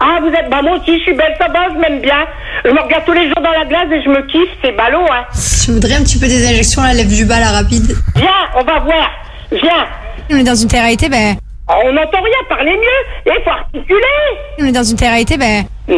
[0.00, 0.48] Ah, vous êtes.
[0.48, 2.24] Bah, moi aussi, je suis belle, ça va, je m'aime bien.
[2.64, 5.04] Je me regarde tous les jours dans la glace et je me kiffe, c'est ballot,
[5.10, 5.24] hein.
[5.64, 8.28] Tu voudrais un petit peu des injections à la lèvre du bas, la rapide Viens,
[8.56, 9.10] on va voir.
[9.50, 9.86] Viens.
[10.30, 11.34] On est dans une terre-réalité, ben.
[11.68, 13.32] On n'entend rien, parlez mieux.
[13.32, 14.00] Et faut articuler.
[14.60, 15.64] On est dans une terre-réalité, ben.
[15.88, 15.92] Mmh,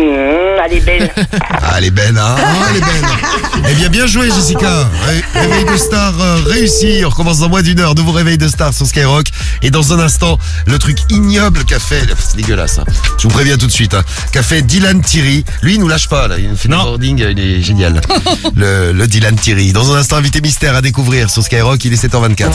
[0.65, 1.11] elle est belle.
[1.63, 3.69] Ah, elle est belle, hein Ah, Elle est belle.
[3.71, 4.89] Eh bien, bien joué, Jessica.
[5.07, 7.03] Ré- Réveil de star euh, réussi.
[7.05, 7.95] On recommence dans moins d'une heure.
[7.95, 9.27] Nouveau réveil de star sur Skyrock.
[9.63, 12.85] Et dans un instant, le truc ignoble qu'a fait, c'est dégueulasse, hein.
[13.19, 15.45] je vous préviens tout de suite, hein, qu'a fait Dylan Thierry.
[15.63, 16.37] Lui, il nous lâche pas, là.
[16.39, 18.01] Il fait du boarding, euh, il est génial.
[18.57, 19.73] le, le Dylan Thierry.
[19.73, 21.85] Dans un instant, invité mystère à découvrir sur Skyrock.
[21.85, 22.47] Il est 7h24.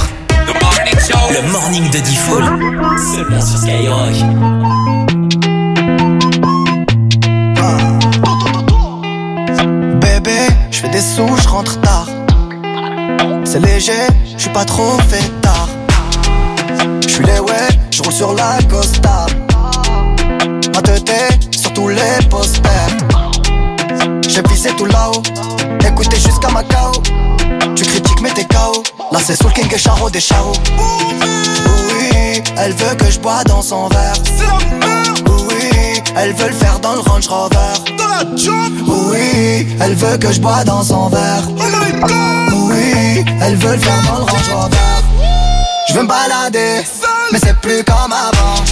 [1.31, 2.43] Le morning de Diffoul,
[3.13, 5.14] seulement sur Skyrock.
[10.85, 12.07] Fais des sous, je rentre tard.
[13.43, 15.69] C'est léger, je suis pas trop fait tard.
[17.01, 19.25] Je suis les ouais, je roule sur la Costa.
[20.73, 22.97] Ma tête sur tous les posters.
[24.27, 25.23] J'ai visé tout là-haut,
[25.87, 26.91] écoutez jusqu'à Macao.
[27.75, 28.83] Tu critiques mais t'es KO.
[29.11, 30.53] Là c'est Soul King et Charo des Charo.
[30.77, 34.15] Oui, elle veut que je bois dans son verre.
[36.15, 37.57] Elle veut le faire dans le Range Rover.
[38.87, 41.43] Oui, elle veut que je bois dans son verre.
[42.53, 44.77] Oui, elle veut le faire dans le Range Rover.
[45.89, 46.81] Je veux me balader,
[47.31, 48.63] mais c'est plus comme avant.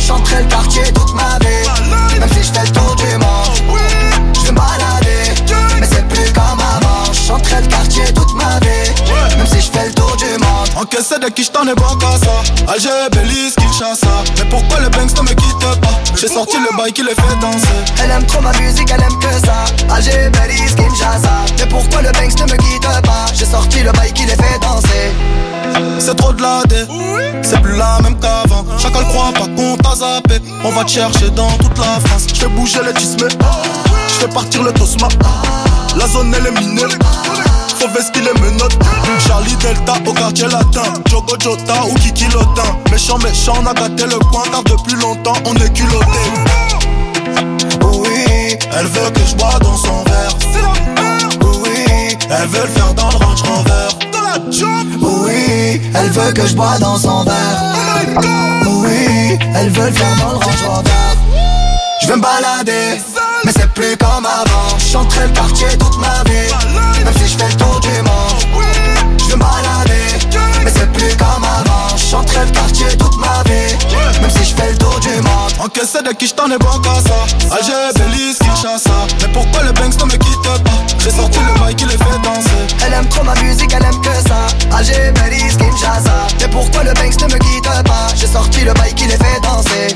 [11.24, 14.08] Encaissé de qui j't'en ai bon qu'à ça Alger, Belize, Kinshasa
[14.38, 16.00] Mais pourquoi le Banks ne me quitte pas?
[16.16, 17.68] J'ai sorti le bail qui les fait danser.
[18.04, 19.66] Elle aime trop ma musique, elle aime que ça.
[19.94, 21.46] Alger, Belize, Kinshasa.
[21.60, 23.26] Mais pourquoi le Banks ne me quitte pas?
[23.34, 25.12] J'ai sorti le bail qui les fait danser.
[26.00, 26.86] C'est trop de la dé
[27.42, 28.66] C'est plus la même qu'avant.
[28.78, 32.28] Chacun croit pas qu'on t'a zappé On va te chercher dans toute la France.
[32.34, 33.28] Je fais bouger les tismes.
[34.08, 35.08] Je fais partir le tosma.
[35.98, 36.84] La zone elle est minée
[37.86, 38.78] Les menottes.
[39.28, 40.93] Charlie Delta au quartier latin.
[41.10, 42.78] Jogo Jota ou Kiki Lotin.
[42.89, 46.06] Méchant méchant on a gâté le coin Car depuis longtemps on est culotté.
[47.91, 50.38] Oui, Elle veut que je bois dans son verre.
[51.41, 54.04] Oui, Elle veut le faire dans le Range Rover
[55.02, 57.76] oui, elle veut que je bois dans son verre.
[58.65, 60.89] Oui, elle veut le faire dans le Range Rover.
[62.02, 63.02] Je veux me balader,
[63.45, 64.77] mais c'est plus comme avant.
[64.91, 66.49] J'entrais le quartier toute ma vie,
[67.03, 68.63] même si je fais le tour du monde.
[69.29, 70.27] Je balader,
[70.63, 71.97] mais c'est plus comme avant.
[71.97, 73.75] J'entrais le quartier toute ma vie,
[74.21, 75.51] même si je fais le tour du monde.
[75.60, 79.97] Encaissé de qui j't'en ai bon qu'à ça Alger, Belize, Kinshasa Mais pourquoi le Banks
[79.99, 80.84] ne me quitte pas?
[80.99, 82.49] J'ai sorti le bail qui les fait danser
[82.86, 84.47] Elle aime trop ma musique, elle aime que ça.
[84.75, 86.27] Alger, Belize, Kinshasa.
[86.41, 88.08] Mais pourquoi le Banks ne me quitte pas?
[88.15, 89.95] J'ai sorti le bail qui les fait danser.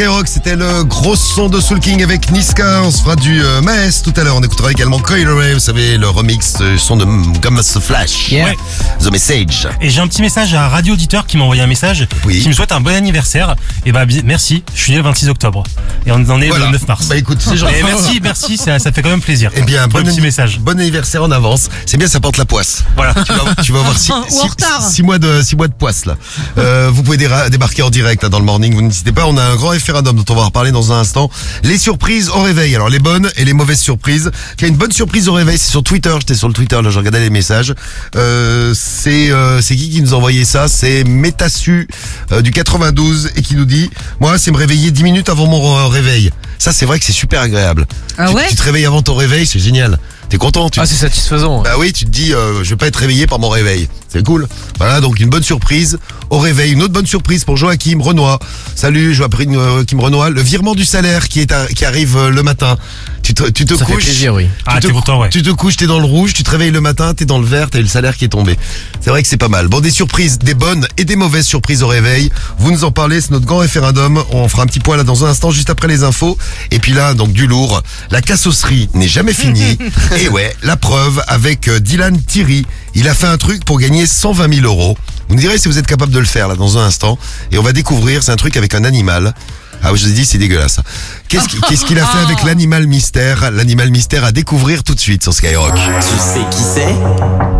[0.00, 2.80] Skyrock, c'était le gros son de Soul King avec Niska.
[2.84, 4.34] On se fera du euh, Maes tout à l'heure.
[4.34, 7.04] On écoutera également Coil Ray, vous savez, le remix euh, son de
[7.38, 8.30] Gummas Flash.
[8.32, 8.56] Ouais.
[8.98, 9.68] The Message.
[9.82, 12.48] Et j'ai un petit message à un radio auditeur qui m'a envoyé un message qui
[12.48, 13.56] me souhaite un bon anniversaire.
[13.84, 15.64] Et bah bi- merci, je suis né le 26 octobre.
[16.06, 16.64] Et on en est Voilà.
[16.66, 17.06] le 9 mars.
[17.08, 17.74] Bah écoute, c'est gentil.
[17.74, 19.50] Et merci, merci, ça, ça fait quand même plaisir.
[19.54, 20.60] Eh bien, Pour bon, le petit anni- message.
[20.60, 21.68] bon anniversaire en avance.
[21.84, 22.84] C'est bien, ça porte la poisse.
[22.96, 23.12] Voilà.
[23.12, 24.82] Tu vas, tu vas avoir six, Ou en six- retard.
[24.82, 26.14] six mois de six mois de poisse là.
[26.56, 28.72] Euh, vous pouvez déra- débarquer en direct dans le morning.
[28.72, 29.26] Vous n'hésitez pas.
[29.26, 31.30] On a un grand référendum dont on va reparler dans un instant.
[31.64, 32.74] Les surprises au réveil.
[32.74, 34.30] Alors les bonnes et les mauvaises surprises.
[34.58, 35.58] Il y a une bonne surprise au réveil.
[35.58, 36.14] C'est sur Twitter.
[36.20, 36.90] J'étais sur le Twitter là.
[36.90, 37.74] Je regardais les messages.
[38.16, 40.68] Euh, c'est euh, c'est qui qui nous a envoyé ça?
[40.68, 41.88] C'est Metassu
[42.32, 45.76] euh, du 92 et qui nous dit moi c'est me réveiller 10 minutes avant mon
[45.76, 46.30] euh, réveil.
[46.58, 47.86] Ça c'est vrai que c'est super agréable.
[48.16, 49.98] Ah tu, ouais tu te réveilles avant ton réveil, c'est génial.
[50.30, 51.62] T'es content tu Ah, c'est satisfaisant.
[51.62, 53.88] Bah oui, tu te dis, euh, je vais pas être réveillé par mon réveil.
[54.12, 54.48] C'est cool.
[54.78, 55.98] Voilà, donc une bonne surprise
[56.30, 56.72] au réveil.
[56.72, 58.38] Une autre bonne surprise pour Joachim Renoir.
[58.74, 60.30] Salut, Joachim euh, Joachim Renoir.
[60.30, 62.76] Le virement du salaire qui est à- qui arrive euh, le matin.
[63.22, 64.04] Tu te, tu te Ça fait couches.
[64.06, 64.44] plaisir, oui.
[64.46, 65.28] Tu, Ah, te, content, ouais.
[65.28, 67.46] tu te couches, t'es dans le rouge, tu te réveilles le matin, t'es dans le
[67.46, 68.58] vert, t'as eu le salaire qui est tombé.
[69.00, 69.68] C'est vrai que c'est pas mal.
[69.68, 72.32] Bon, des surprises, des bonnes et des mauvaises surprises au réveil.
[72.58, 74.24] Vous nous en parlez, c'est notre grand référendum.
[74.32, 76.36] On fera un petit point là dans un instant, juste après les infos.
[76.72, 77.82] Et puis là, donc du lourd.
[78.10, 79.78] La cassosserie n'est jamais finie.
[80.20, 82.66] et ouais, la preuve avec euh, Dylan Thierry.
[82.94, 84.96] Il a fait un truc pour gagner 120 000 euros.
[85.28, 87.18] Vous me direz si vous êtes capable de le faire là dans un instant.
[87.52, 89.34] Et on va découvrir, c'est un truc avec un animal.
[89.82, 90.80] Ah, je vous ai dit, c'est dégueulasse.
[91.28, 93.50] Qu'est-ce qui- qu'est-ce qu'il a fait avec l'animal mystère?
[93.50, 95.74] L'animal mystère à découvrir tout de suite sur Skyrock.
[95.74, 97.59] Tu sais qui c'est?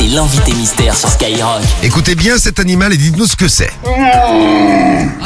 [0.00, 1.60] C'est l'invité mystère sur Skyrock.
[1.82, 3.70] Écoutez bien cet animal et dites-nous ce que c'est.
[3.84, 3.90] Oh,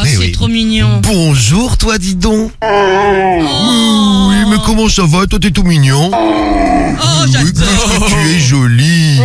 [0.02, 0.32] c'est oui.
[0.32, 1.00] trop mignon.
[1.00, 2.50] Bonjour toi, dis donc.
[2.60, 5.28] Oui, mais comment ça va?
[5.28, 6.10] Toi, t'es tout mignon.
[6.12, 9.20] Oh, oui, que tu es joli.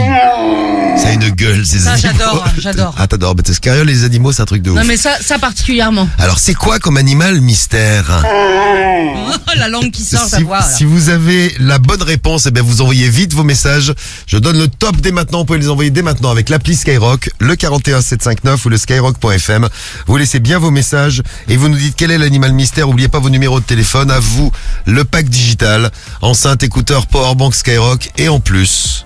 [0.98, 2.10] Ça a une gueule, ces Ça, animaux.
[2.18, 2.96] j'adore, j'adore.
[2.98, 3.34] Ah, t'adores.
[3.36, 4.78] Mais c'est carrément les animaux, c'est un truc de ouf.
[4.78, 6.08] Non, mais ça, ça particulièrement.
[6.20, 8.24] Alors, c'est quoi comme animal mystère?
[8.26, 12.64] Oh, la langue qui sort, si, ça si vous avez la bonne réponse, eh bien
[12.64, 13.94] vous envoyez vite vos messages.
[14.28, 15.39] Je donne le top dès maintenant.
[15.40, 19.70] Vous pouvez les envoyer dès maintenant avec l'appli Skyrock, le 41759 ou le skyrock.fm.
[20.06, 22.88] Vous laissez bien vos messages et vous nous dites quel est l'animal mystère.
[22.88, 24.12] N'oubliez pas vos numéros de téléphone.
[24.12, 24.52] À vous,
[24.86, 29.06] le pack digital, enceinte, écouteur, powerbank Skyrock et en plus.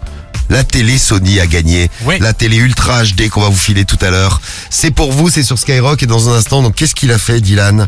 [0.49, 1.91] La télé Sony a gagné.
[2.19, 4.41] La télé Ultra HD qu'on va vous filer tout à l'heure.
[4.71, 6.63] C'est pour vous, c'est sur Skyrock et dans un instant.
[6.63, 7.87] Donc qu'est-ce qu'il a fait Dylan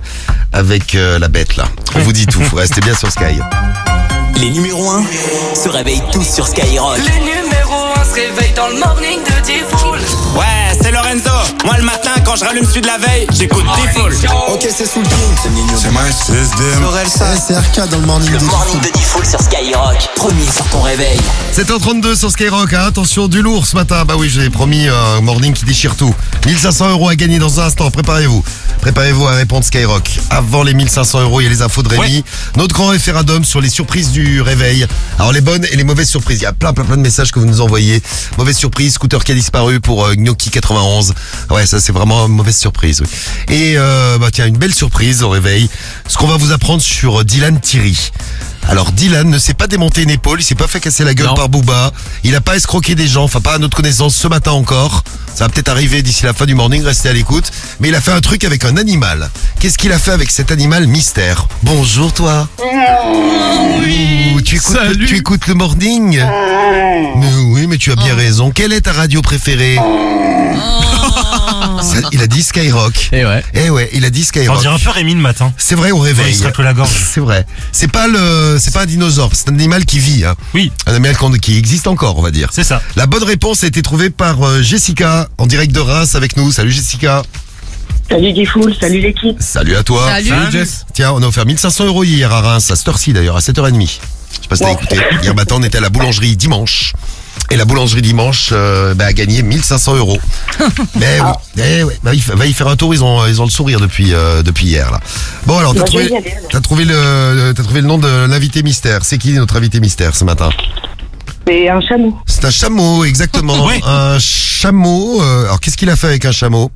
[0.53, 1.67] avec euh, la bête là?
[1.95, 2.43] On vous dit tout.
[2.53, 3.39] Restez bien sur Sky.
[4.39, 5.03] Les numéros 1
[5.55, 6.97] se réveillent tous sur Skyrock.
[6.97, 9.99] Les numéros 1 se réveillent dans le morning de Diffoul.
[10.35, 11.29] Ouais, c'est Lorenzo.
[11.63, 14.13] Moi, le matin, quand je rallume celui de la veille, j'écoute Diffoul.
[14.49, 15.35] Ok, c'est Soul King.
[15.41, 15.73] C'est Nino.
[15.77, 15.89] C'est.
[16.81, 19.97] Sorel, ça, c'est RK dans le morning Le de morning de Diffoul sur Skyrock.
[20.15, 21.17] Premier sur ton réveil.
[21.55, 22.85] 7h32 sur Skyrock, hein.
[22.87, 24.03] attention du lourd ce matin.
[24.05, 26.13] Bah oui, je l'ai promis, un morning qui déchire tout.
[26.45, 28.43] 1500 euros à gagner dans un instant, préparez-vous.
[28.81, 30.19] Préparez-vous à répondre Skyrock.
[30.29, 32.23] Avant les 1500 euros, il y a les infos de Rémi.
[32.55, 34.85] Notre grand référendum sur les surprises du réveil.
[35.17, 36.39] Alors les bonnes et les mauvaises surprises.
[36.39, 37.94] Il y a plein plein plein de messages que vous nous envoyez.
[38.37, 41.13] Mauvaise surprise, scooter qui a disparu pour euh, Gnocchi 91.
[41.49, 43.03] Ouais, ça c'est vraiment une mauvaise surprise.
[43.49, 45.69] Et euh, bah tiens, une belle surprise au réveil.
[46.07, 48.11] Ce qu'on va vous apprendre sur euh, Dylan Thierry.
[48.67, 51.29] Alors Dylan ne s'est pas démonté une épaule, il s'est pas fait casser la gueule
[51.35, 51.91] par Booba,
[52.23, 55.03] il a pas escroqué des gens, enfin pas à notre connaissance ce matin encore.
[55.35, 57.51] Ça va peut-être arriver d'ici la fin du morning, restez à l'écoute.
[57.79, 59.29] Mais il a fait un truc avec un animal.
[59.59, 61.47] Qu'est-ce qu'il a fait avec cet animal mystère?
[61.61, 62.47] Bonjour toi.
[62.59, 66.21] Ouh, tu écoutes, le, tu écoutes le morning?
[67.17, 68.49] Mais oui, mais tu as bien raison.
[68.51, 69.77] Quelle est ta radio préférée?
[71.81, 73.09] Ça, Il a dit Skyrock.
[73.11, 73.43] Et ouais.
[73.53, 74.57] Eh ouais, il a dit Skyrock.
[74.57, 75.53] On dirait un peu Rémi le matin.
[75.57, 76.31] C'est vrai au Ouais, réveil.
[76.33, 76.89] il se la gorge.
[77.13, 77.45] C'est vrai.
[77.71, 80.25] C'est pas le, c'est pas un dinosaure, c'est un animal qui vit.
[80.25, 80.35] Hein.
[80.53, 80.71] Oui.
[80.87, 82.49] Un animal qui existe encore, on va dire.
[82.51, 82.81] C'est ça.
[82.95, 86.51] La bonne réponse a été trouvée par euh, Jessica en direct de Reims avec nous.
[86.51, 87.23] Salut Jessica.
[88.09, 89.37] Salut Diffoul, salut l'équipe.
[89.39, 90.07] Salut à toi.
[90.07, 90.29] Salut.
[90.29, 90.85] Salut, Jess.
[90.93, 93.81] Tiens, on a offert 1500 euros hier à Reims, à cette heure-ci d'ailleurs, à 7h30.
[93.81, 94.97] Je sais pas si t'as écouté.
[95.23, 96.93] Hier matin, on était à la boulangerie dimanche.
[97.51, 100.19] Et la boulangerie dimanche euh, bah, a gagné 1500 euros.
[100.95, 103.51] Mais oui, eh ouais, bah, va y faire un tour, ils ont, ils ont le
[103.51, 104.91] sourire depuis, euh, depuis hier.
[104.91, 104.99] Là.
[105.45, 106.11] Bon alors, t'as Bah, trouvé,
[106.51, 109.01] t'as trouvé, le, t'as trouvé le nom de l'invité mystère.
[109.03, 110.49] C'est qui notre invité mystère ce matin
[111.47, 112.17] C'est un chameau.
[112.25, 113.65] C'est un chameau, exactement.
[113.67, 113.79] Oui.
[113.85, 115.21] Un chameau.
[115.21, 116.71] euh, alors qu'est-ce qu'il a fait avec un chameau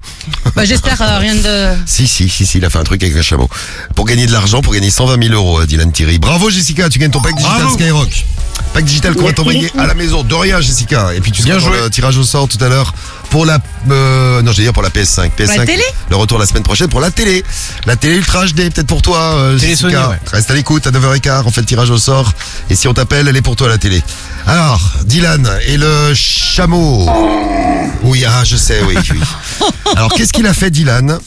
[0.55, 1.75] Bah, j'espère euh, rien de.
[1.87, 3.49] Si, si, si, si, il a fait un truc avec un chameau.
[3.95, 6.19] Pour gagner de l'argent, pour gagner 120 000 euros, euh, Dylan Thierry.
[6.19, 7.73] Bravo Jessica, tu gagnes ton pack digital Bravo.
[7.73, 8.25] Skyrock.
[8.73, 10.23] Pack digital qu'on va t'envoyer à la maison.
[10.23, 11.13] De rien Jessica.
[11.15, 11.83] Et puis tu Bien seras dans joué.
[11.83, 12.93] le tirage au sort tout à l'heure
[13.29, 13.59] pour la...
[13.89, 15.31] euh, non, j'allais dire pour la PS5.
[15.37, 17.43] PS5 la télé Le retour la semaine prochaine pour la télé.
[17.85, 19.89] La télé Ultra HD, peut-être pour toi euh, Télé Jessica.
[19.89, 20.19] Sony, ouais.
[20.31, 22.31] Reste à l'écoute, à 9h15, on fait le tirage au sort.
[22.69, 24.01] Et si on t'appelle, elle est pour toi la télé.
[24.45, 27.07] Alors, Dylan et le chameau.
[28.03, 29.19] Oui, ah, je sais, oui, oui.
[29.95, 31.19] Alors, qu'est-ce qu'il a fait, Dylan?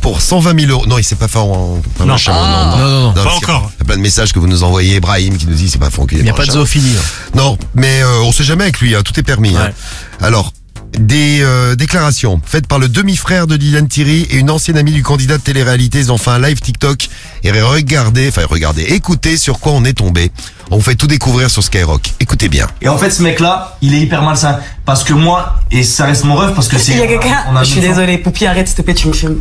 [0.00, 0.86] Pour 120 000 euros.
[0.86, 2.14] Non, il s'est pas fait en, en Non.
[2.14, 2.76] un chameau, Ah.
[2.78, 3.12] Non, non, non.
[3.14, 3.70] Pas encore.
[3.76, 5.78] Il y a plein de messages que vous nous envoyez, Brahim qui nous dit c'est
[5.78, 6.94] pas qu'il est Il n'y a pas de zoophilie.
[7.34, 9.56] Non, mais euh, on sait jamais avec lui, hein, tout est permis.
[9.56, 9.70] hein.
[10.20, 10.52] Alors,
[10.98, 15.02] des euh, déclarations faites par le demi-frère de Dylan Thierry et une ancienne amie du
[15.02, 15.98] candidat de télé-réalité.
[15.98, 17.08] Ils ont fait un live TikTok
[17.42, 20.30] et regardez, enfin regardez, écoutez sur quoi on est tombé.
[20.70, 22.12] On vous fait tout découvrir sur Skyrock.
[22.20, 22.68] Écoutez bien.
[22.80, 24.60] Et en fait, ce mec-là, il est hyper malsain.
[24.86, 26.92] Parce que moi, et ça reste mon rêve, parce que c'est.
[26.92, 29.40] Il y a quelqu'un, je suis désolée, Poupie, arrête s'il te plaît, tu me filmes.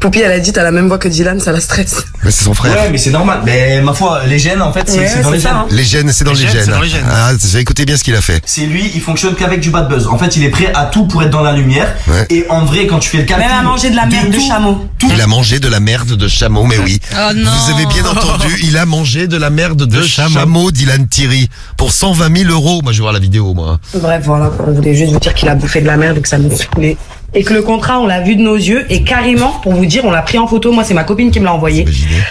[0.00, 2.04] Poupie, elle a dit, t'as la même voix que Dylan, ça la stresse.
[2.22, 2.72] Mais c'est son frère.
[2.72, 3.40] Ouais, mais c'est normal.
[3.44, 5.52] Mais ma foi, les gènes, en fait, c'est Ouais, dans les gènes.
[5.52, 5.66] hein.
[5.70, 7.04] Les gènes, c'est dans les, Les gènes, c'est dans les gènes.
[7.10, 8.40] Ah, c'est- écoutez bien ce qu'il a fait.
[8.46, 10.06] C'est lui, il fonctionne qu'avec du bad buzz.
[10.06, 11.88] En fait, il est prêt à tout pour être dans la lumière.
[12.30, 13.46] Et en vrai, quand tu fais le calcul.
[13.48, 14.86] Même à manger de la merde de tout- chameau.
[15.12, 17.00] Il a mangé de la merde de chameau, mais oui.
[17.14, 17.50] Oh non.
[17.50, 20.34] Vous avez bien entendu, il a mangé de la merde de, chameau.
[20.38, 20.70] chameau.
[20.70, 22.82] Dylan Thierry, pour 120 000 euros.
[22.82, 23.78] Moi, je vais voir la vidéo, moi.
[23.94, 26.28] Bref, voilà, on voulait juste vous dire qu'il a bouffé de la merde et que
[26.28, 26.96] ça nous saoulait.
[27.34, 28.86] Et que le contrat, on l'a vu de nos yeux.
[28.90, 30.72] Et carrément, pour vous dire, on l'a pris en photo.
[30.72, 31.84] Moi, c'est ma copine qui me l'a envoyé.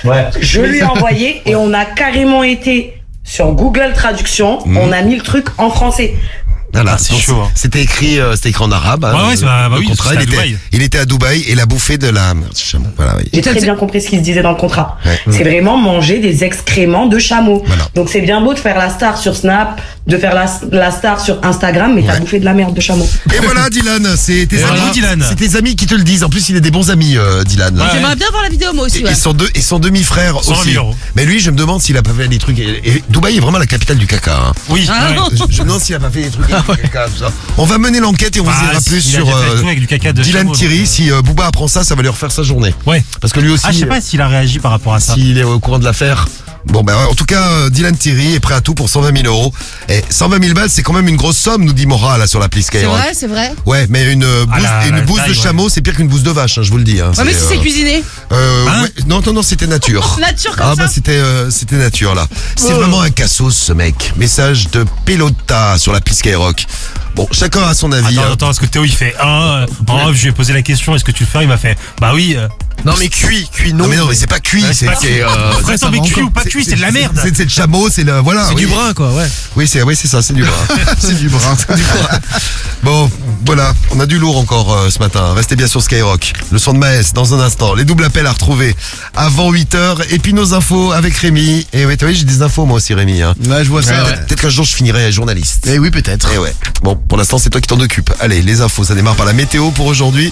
[0.04, 0.26] Ouais.
[0.40, 4.60] Je lui ai envoyé et on a carrément été sur Google Traduction.
[4.66, 4.78] Mhm.
[4.78, 6.16] On a mis le truc en français.
[6.82, 7.50] Voilà, c'est chaud, hein.
[7.56, 9.06] C'était écrit, euh, c'était écrit en arabe.
[9.06, 10.58] hein, Ouais, ouais, le- c'est- bah, bah le oui, contrat, il à était, Dubaï.
[10.72, 12.88] il était à Dubaï et il a bouffé de la merde de chameau.
[12.96, 13.24] Voilà, oui.
[13.34, 14.98] J'ai très bien compris ce qu'il se disait dans le contrat.
[15.06, 15.20] Ouais.
[15.32, 17.64] C'est vraiment manger des excréments de chameau.
[17.66, 17.88] Voilà.
[17.96, 21.20] Donc c'est bien beau de faire la star sur Snap, de faire la, la star
[21.20, 23.08] sur Instagram, mais t'as bouffé de la merde de chameau.
[23.34, 24.74] Et voilà, Dylan, c'est tes Et amis.
[24.78, 25.26] voilà, Dylan.
[25.28, 26.24] C'est tes amis qui te le disent.
[26.24, 27.76] En plus, il a des bons amis, euh, Dylan.
[27.94, 29.00] J'aimerais bien voir la vidéo moi aussi.
[29.00, 29.12] Et, Ouais.
[29.12, 30.98] et son, deux- et son demi-frère 120 000 aussi.
[31.16, 32.60] Mais lui, je me demande s'il a pas fait des trucs.
[32.60, 34.36] Et, et Dubaï est vraiment la capitale du caca.
[34.36, 34.54] hein.
[34.70, 34.88] Oui.
[34.90, 35.10] Ah.
[35.32, 36.46] Je, je me demande s'il a pas fait des trucs
[37.58, 39.62] On va mener l'enquête et on vous Ah, dira plus sur euh,
[40.14, 40.82] Dylan Thierry.
[40.82, 40.86] euh.
[40.86, 42.74] Si euh, Booba apprend ça, ça va lui refaire sa journée.
[42.86, 43.04] Ouais.
[43.22, 45.14] Parce que lui aussi, Ah, je sais pas s'il a réagi par rapport à ça.
[45.14, 46.28] s'il est au courant de l'affaire.
[46.68, 49.28] Bon, ben, en tout cas, euh, Dylan Thierry est prêt à tout pour 120 000
[49.34, 49.54] euros.
[49.90, 52.40] Et 120 000 balles, c'est quand même une grosse somme, nous dit Mora, là, sur
[52.40, 52.96] l'appli C'est Skyrock.
[52.98, 53.54] vrai, c'est vrai.
[53.66, 55.34] Ouais, mais une euh, Ah, bouse, une bouse de ouais.
[55.34, 57.00] chameau, c'est pire qu'une bouse de vache, hein, je vous le dis.
[57.00, 58.04] Hein, Ouais, mais si c'est euh, cuisiné.
[58.32, 60.18] euh, Hein ouais, non, non, non, c'était nature.
[60.22, 60.84] Nature comme Ah ça.
[60.84, 62.28] bah c'était euh, c'était nature là.
[62.56, 64.14] C'est vraiment un cassos ce mec.
[64.18, 66.66] Message de Pelota sur l'appli Skyrock.
[67.18, 68.18] Bon, chacun a son avis.
[68.18, 68.34] Attends, hein.
[68.34, 70.96] attends, est-ce que Théo il fait un En off, je lui ai posé la question,
[70.96, 72.36] est-ce que tu le fais Il m'a fait, bah oui.
[72.38, 72.48] euh,
[72.86, 73.90] Non, mais cuit, cuit, Non non.
[73.90, 75.22] mais non mais c'est pas cuit, Ouais, c'est c'est pas c'est cuit.
[75.22, 77.20] euh, Après, attends, mais cuit ou pas cuit, c'est de la merde.
[77.22, 78.46] C'est c'est le chameau, c'est le voilà.
[78.46, 78.62] C'est oui.
[78.62, 79.28] du brun, quoi, ouais.
[79.56, 80.54] Oui, c'est oui, c'est ça, c'est du brun.
[81.00, 81.56] C'est du brun.
[81.76, 82.20] Du brun.
[82.84, 83.10] Bon,
[83.46, 85.34] voilà, on a du lourd encore euh, ce matin.
[85.34, 86.34] Restez bien sur Skyrock.
[86.52, 87.74] Le son de Maës dans un instant.
[87.74, 88.76] Les doubles appels à retrouver
[89.16, 90.04] avant 8h.
[90.12, 91.66] Et puis nos infos avec Rémi.
[91.74, 93.22] Et oui, tu vois, j'ai des infos moi aussi Rémi.
[93.24, 93.34] Hein.
[93.48, 94.04] Là, je vois ça.
[94.04, 94.14] ouais.
[94.28, 95.66] Peut-être qu'un jour je finirai journaliste.
[95.68, 96.32] Eh oui, peut-être.
[96.34, 96.54] Et ouais.
[96.84, 98.12] Bon, pour l'instant, c'est toi qui t'en occupe.
[98.20, 100.32] Allez, les infos, ça démarre par la météo pour aujourd'hui.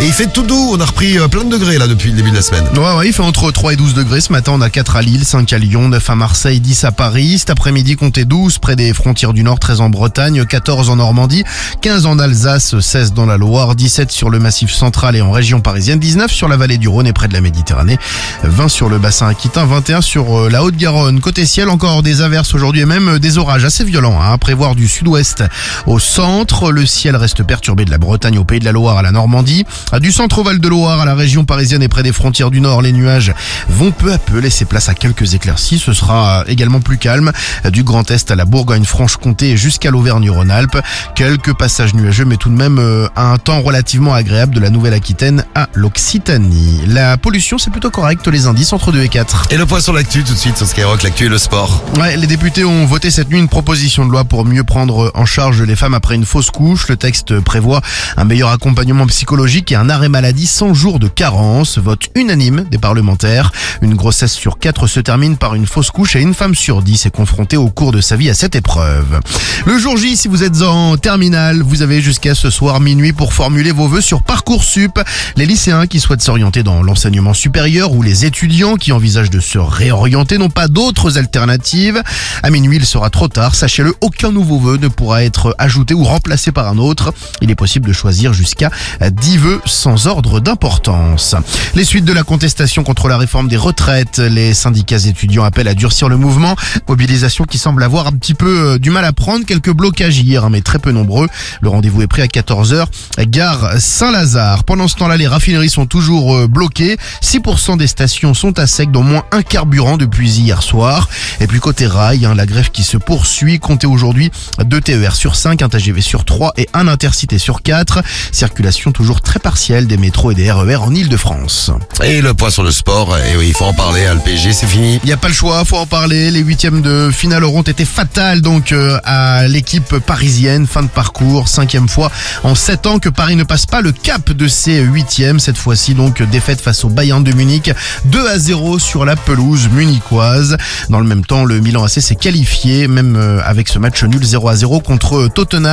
[0.00, 0.72] Et il fait tout doux.
[0.72, 2.64] On a repris euh, plein de degrés là depuis le début de la semaine.
[2.76, 4.20] Ouais, ouais, il fait entre 3 et 12 degrés.
[4.20, 6.92] Ce matin, on a 4 à Lille, 5 à Lyon, 9 à Marseille, 10 à
[6.92, 7.38] Paris.
[7.38, 11.44] Cet après-midi, comptez 12 près des frontières du Nord, 13 en Bretagne, 14 en Normandie,
[11.82, 15.60] 15 en Alsace, 16 dans la Loire, 17 sur le massif central et en région
[15.60, 17.98] parisienne, 19 sur la vallée du Rhône et près de la Méditerranée,
[18.42, 21.20] 20 sur le bassin aquitain, 21 sur euh, la Haute-Garonne.
[21.20, 24.38] Côté ciel, encore des averses aujourd'hui et même euh, des orages assez violents hein, à
[24.38, 25.44] prévoir du sud-ouest
[25.86, 26.72] au centre.
[26.72, 29.66] Le ciel reste perturbé de la Bretagne au pays de la Loire à la Normandie.
[30.00, 32.92] Du centre au Val-de-Loire à la région parisienne et près des frontières du Nord, les
[32.92, 33.34] nuages
[33.68, 35.78] vont peu à peu laisser place à quelques éclaircies.
[35.78, 37.32] Ce sera également plus calme
[37.70, 40.78] du Grand Est à la Bourgogne-Franche-Comté et jusqu'à l'Auvergne-Rhône-Alpes.
[41.14, 45.44] Quelques passages nuageux, mais tout de même euh, un temps relativement agréable de la Nouvelle-Aquitaine
[45.54, 46.80] à l'Occitanie.
[46.86, 48.26] La pollution, c'est plutôt correct.
[48.28, 49.48] Les indices entre 2 et 4.
[49.50, 51.84] Et le point sur l'actu tout de suite sur Skyrock, l'actu et le sport.
[52.00, 55.26] Ouais, les députés ont voté cette nuit une proposition de loi pour mieux prendre en
[55.26, 56.88] charge les femmes après une fausse couche.
[56.88, 57.80] Le texte prévoit
[58.16, 61.78] un meilleur accompagnement psychologique et un arrêt maladie sans jour de carence.
[61.78, 63.52] Vote unanime des parlementaires.
[63.82, 67.06] Une grossesse sur quatre se termine par une fausse couche et une femme sur dix
[67.06, 69.20] est confrontée au cours de sa vie à cette épreuve.
[69.66, 73.32] Le jour J, si vous êtes en terminale, vous avez jusqu'à ce soir minuit pour
[73.32, 74.98] formuler vos vœux sur Parcoursup.
[75.36, 79.58] Les lycéens qui souhaitent s'orienter dans l'enseignement supérieur ou les étudiants qui envisagent de se
[79.58, 82.02] réorienter n'ont pas d'autres alternatives.
[82.42, 83.54] À minuit, il sera trop tard.
[83.54, 87.12] Sachez-le, aucun nouveau vœu ne pourra être ajouté ou remplacé par un autre.
[87.40, 88.70] Il est possible de choisir jusqu'à
[89.00, 91.34] 10 vœux sans ordre d'importance.
[91.74, 95.74] Les suites de la contestation contre la réforme des retraites, les syndicats étudiants appellent à
[95.74, 96.56] durcir le mouvement.
[96.88, 99.44] Mobilisation qui semble avoir un petit peu euh, du mal à prendre.
[99.44, 101.28] Quelques blocages hier, hein, mais très peu nombreux.
[101.60, 102.86] Le rendez-vous est pris à 14h.
[103.26, 104.64] Gare Saint-Lazare.
[104.64, 106.96] Pendant ce temps-là, les raffineries sont toujours euh, bloquées.
[107.22, 111.08] 6% des stations sont à sec, dont moins un carburant depuis hier soir.
[111.40, 113.58] Et puis côté rail, hein, la grève qui se poursuit.
[113.58, 114.30] Comptez aujourd'hui
[114.64, 118.02] 2 TER sur 5, un TGV sur 3 et un intercité sur 4.
[118.32, 121.70] Circulation toujours très particulière partiel des métros et des RER en Ile-de-France.
[122.04, 124.52] Et le point sur le sport, et oui, il faut en parler, hein, le PSG
[124.52, 125.00] c'est fini.
[125.02, 126.30] Il n'y a pas le choix, faut en parler.
[126.30, 130.66] Les huitièmes de finale auront été fatales donc euh, à l'équipe parisienne.
[130.66, 132.12] Fin de parcours, cinquième fois
[132.44, 135.40] en sept ans que Paris ne passe pas le cap de ses huitièmes.
[135.40, 137.70] Cette fois-ci donc défaite face au Bayern de Munich,
[138.06, 140.58] 2 à 0 sur la pelouse munichoise.
[140.90, 144.22] Dans le même temps, le Milan AC s'est qualifié, même euh, avec ce match nul
[144.22, 145.65] 0 à 0 contre Tottenham.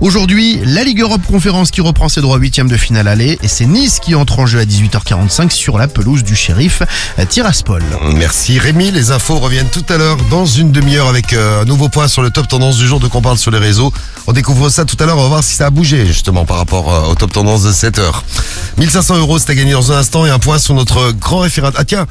[0.00, 3.64] Aujourd'hui, la Ligue Europe Conférence qui reprend ses droits huitièmes de finale aller et c'est
[3.64, 6.82] Nice qui entre en jeu à 18h45 sur la pelouse du shérif
[7.18, 7.82] euh, Tiraspol.
[8.16, 11.88] Merci Rémi, les infos reviennent tout à l'heure dans une demi-heure avec euh, un nouveau
[11.88, 13.92] point sur le top tendance du jour de qu'on parle sur les réseaux.
[14.26, 16.58] On découvre ça tout à l'heure, on va voir si ça a bougé justement par
[16.58, 18.24] rapport euh, au top tendance de 7 heures.
[18.76, 21.70] 1500 euros, c'est à gagner dans un instant et un point sur notre grand référent.
[21.76, 22.06] Ah tiens,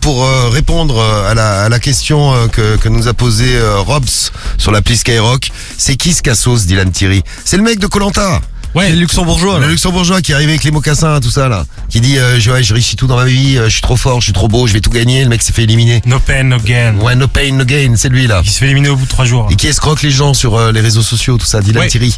[0.00, 6.12] pour répondre à la, question que, nous a posée Robs sur l'appli Skyrock, c'est qui
[6.12, 8.40] ce cassos, Dylan Thierry C'est le mec de Colanta.
[8.72, 9.58] Ouais, le luxembourgeois.
[9.58, 11.66] Le luxembourgeois qui est arrivé avec les mocassins, tout ça là.
[11.88, 13.96] Qui dit euh, je, ouais, je réussis tout dans ma vie, euh, je suis trop
[13.96, 15.24] fort, je suis trop beau, je vais tout gagner.
[15.24, 16.00] Le mec s'est fait éliminer.
[16.06, 16.94] No pain, no gain.
[17.00, 18.42] Ouais, no pain, no gain, c'est lui là.
[18.44, 19.48] Il se fait éliminer au bout de trois jours.
[19.50, 21.88] Et qui escroque les gens sur euh, les réseaux sociaux, tout ça, Dylan Ouais.
[21.88, 22.16] Thierry.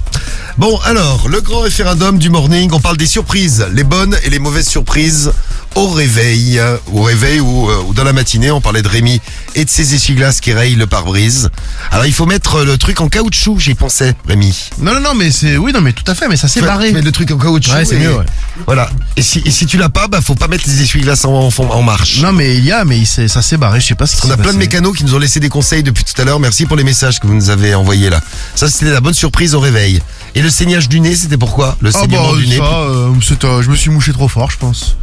[0.59, 4.39] Bon, alors, le grand référendum du morning, on parle des surprises, les bonnes et les
[4.39, 5.33] mauvaises surprises
[5.75, 8.51] au réveil, euh, au réveil ou, euh, ou dans la matinée.
[8.51, 9.21] On parlait de Rémi
[9.55, 11.51] et de ses essuie-glaces qui rayent le pare-brise.
[11.91, 14.71] Alors, il faut mettre le truc en caoutchouc, j'y pensais, Rémi.
[14.79, 16.93] Non, non, non, mais c'est, oui, non, mais tout à fait, mais ça s'est barré.
[16.93, 17.73] mets le truc en caoutchouc.
[17.73, 18.25] Ouais, c'est mieux, ouais.
[18.67, 18.91] Voilà.
[19.17, 21.51] Et si, et si tu l'as pas, bah, faut pas mettre les essuie-glaces en, en,
[21.59, 22.21] en marche.
[22.21, 24.27] Non, mais il y a, mais il ça s'est barré, je sais pas ce qui
[24.27, 26.41] On a plein de mécanos qui nous ont laissé des conseils depuis tout à l'heure.
[26.41, 28.21] Merci pour les messages que vous nous avez envoyés là.
[28.55, 30.01] Ça, c'était la bonne surprise au réveil.
[30.35, 32.57] Et le saignage du nez, c'était pourquoi Le Ah saignement bah du nez.
[32.57, 34.97] ça, euh, c'est, euh, je me suis mouché trop fort, je pense.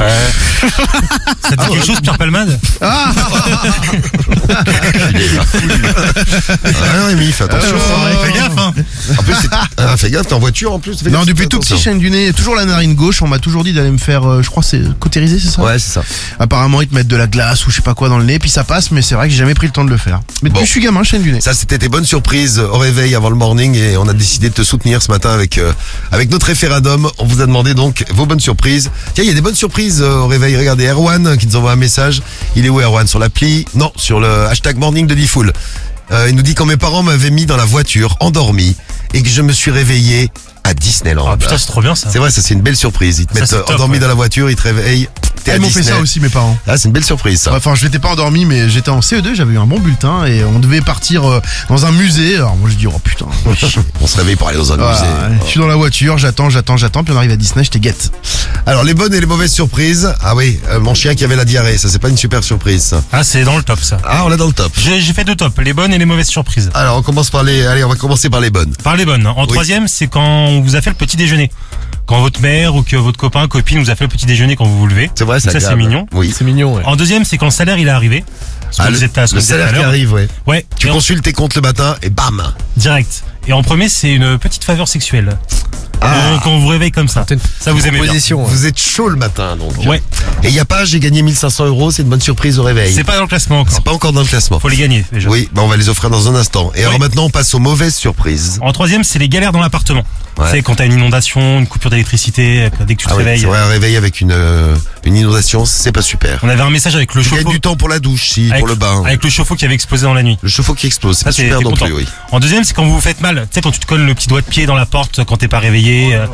[0.00, 0.08] Ouais.
[1.42, 3.12] ça te dit quelque chose, Pierre Palmade Ah
[6.64, 7.76] Ah, Rémi, fais attention.
[8.24, 8.74] Fais gaffe, hein.
[9.18, 10.98] En plus, c'est- ah, fais gaffe, t'es en voiture en plus.
[11.02, 11.92] fais Non, gaffe, depuis fais tout petit, attention.
[11.92, 13.22] chaîne du nez, toujours la narine gauche.
[13.22, 15.78] On m'a toujours dit d'aller me faire, euh, je crois, c'est cautériser, c'est ça Ouais,
[15.78, 16.02] c'est ça.
[16.38, 18.38] Apparemment, ils te mettent de la glace ou je sais pas quoi dans le nez,
[18.38, 20.20] puis ça passe, mais c'est vrai que j'ai jamais pris le temps de le faire.
[20.42, 20.60] Mais depuis Bon.
[20.60, 21.40] que je suis gamin, chaîne du nez.
[21.40, 24.54] Ça, c'était tes bonnes surprises au réveil avant le morning et on a décidé de
[24.54, 25.72] te soutenir ce matin avec euh,
[26.12, 27.08] avec notre référendum.
[27.18, 28.90] On vous a demandé donc vos bonnes surprises.
[29.14, 30.56] Tiens, il y a des bonnes surprises euh, au réveil.
[30.56, 32.22] Regardez, Erwan qui nous envoie un message.
[32.56, 33.06] Il est où Erwan?
[33.06, 33.64] Sur l'appli?
[33.74, 35.52] Non, sur le hashtag morning de Diffoul.
[36.10, 38.76] Euh, il nous dit quand mes parents m'avaient mis dans la voiture, endormi,
[39.14, 40.30] et que je me suis réveillé
[40.62, 41.26] à Disneyland.
[41.28, 42.08] Ah putain, c'est trop bien ça.
[42.10, 43.18] C'est vrai, ça c'est une belle surprise.
[43.20, 44.00] Ils te Ça, mettent c'est euh, top, endormi ouais.
[44.00, 45.08] dans la voiture, ils te réveillent.
[45.42, 45.96] T'es à ils m'ont fait Disney.
[45.96, 46.56] ça aussi, mes parents.
[46.66, 47.52] Ah, c'est une belle surprise ça.
[47.54, 50.44] Enfin, je n'étais pas endormi, mais j'étais en CE2, j'avais eu un bon bulletin et
[50.44, 52.36] on devait partir euh, dans un musée.
[52.36, 53.26] Alors moi, je dis, oh putain.
[54.00, 54.92] On se réveille pour aller dans un Voilà,
[55.28, 55.38] musée.
[55.44, 58.12] Je suis dans la voiture, j'attends, j'attends, j'attends, puis on arrive à Disney, j'étais guette.
[58.66, 60.14] Alors les bonnes et les mauvaises surprises.
[60.22, 62.82] Ah oui, euh, mon chien qui avait la diarrhée, ça c'est pas une super surprise
[62.82, 63.02] ça.
[63.12, 63.98] Ah, c'est dans le top ça.
[64.04, 64.72] Ah, on est dans le top.
[64.76, 66.70] J'ai j'ai fait deux tops, les bonnes et les mauvaises surprises.
[66.74, 68.74] Alors on commence par les allez, on va commencer par les bonnes.
[68.82, 69.26] Par les bonnes.
[69.26, 71.50] En troisième, c'est quand on vous a fait le petit déjeuner.
[72.06, 74.66] Quand votre mère ou que votre copain, copine vous a fait le petit déjeuner quand
[74.66, 75.10] vous vous levez.
[75.14, 76.06] C'est vrai, ça Ça, c'est mignon.
[76.12, 76.32] Oui.
[76.36, 76.82] C'est mignon, ouais.
[76.84, 78.24] En deuxième, c'est quand le salaire il est arrivé.
[78.78, 79.86] Ah, le, ce salaire qui l'heure.
[79.86, 80.26] arrive, ouais.
[80.46, 80.66] Ouais.
[80.78, 82.42] Tu Et en- consultes tes comptes le matin et bam.
[82.76, 83.22] Direct.
[83.46, 85.36] Et en premier, c'est une petite faveur sexuelle.
[86.04, 86.14] Ah.
[86.34, 87.24] Quand- Quand on vous réveille comme ça.
[87.60, 88.12] Ça vous aimez bien.
[88.36, 89.72] Vous êtes chaud le matin donc.
[89.86, 90.02] Ouais.
[90.42, 92.92] Et il y a pas, j'ai gagné 1500 euros, c'est une bonne surprise au réveil.
[92.92, 93.72] C'est pas dans le classement encore.
[93.74, 94.60] C'est pas encore dans le classement.
[94.60, 95.28] Faut les gagner déjà.
[95.30, 96.70] Oui, bah on va les offrir dans un instant.
[96.74, 98.58] Et alors maintenant on passe aux mauvaises surprises.
[98.62, 100.04] En troisième, c'est les galères dans l'appartement.
[100.36, 100.46] Ouais.
[100.50, 103.44] C'est quand t'as une inondation, une coupure d'électricité, dès que tu te Ah réveilles.
[103.44, 104.74] vrai, un réveil avec une, euh,
[105.04, 106.40] une inondation, c'est pas super.
[106.42, 107.50] On avait un message avec le Tu chauffe-eau.
[107.50, 109.04] du temps pour la douche, si, avec, pour le bain.
[109.06, 110.36] Avec le chauffe-eau qui avait explosé dans la nuit.
[110.42, 111.84] Le chauffe-eau qui explose, c'est Ça, pas t'es- super t'es non content.
[111.86, 112.08] plus, oui.
[112.32, 113.42] En deuxième, c'est quand vous vous faites mal.
[113.48, 115.36] Tu sais, quand tu te colles le petit doigt de pied dans la porte quand
[115.36, 115.93] t'es pas réveillé.
[116.14, 116.26] Euh,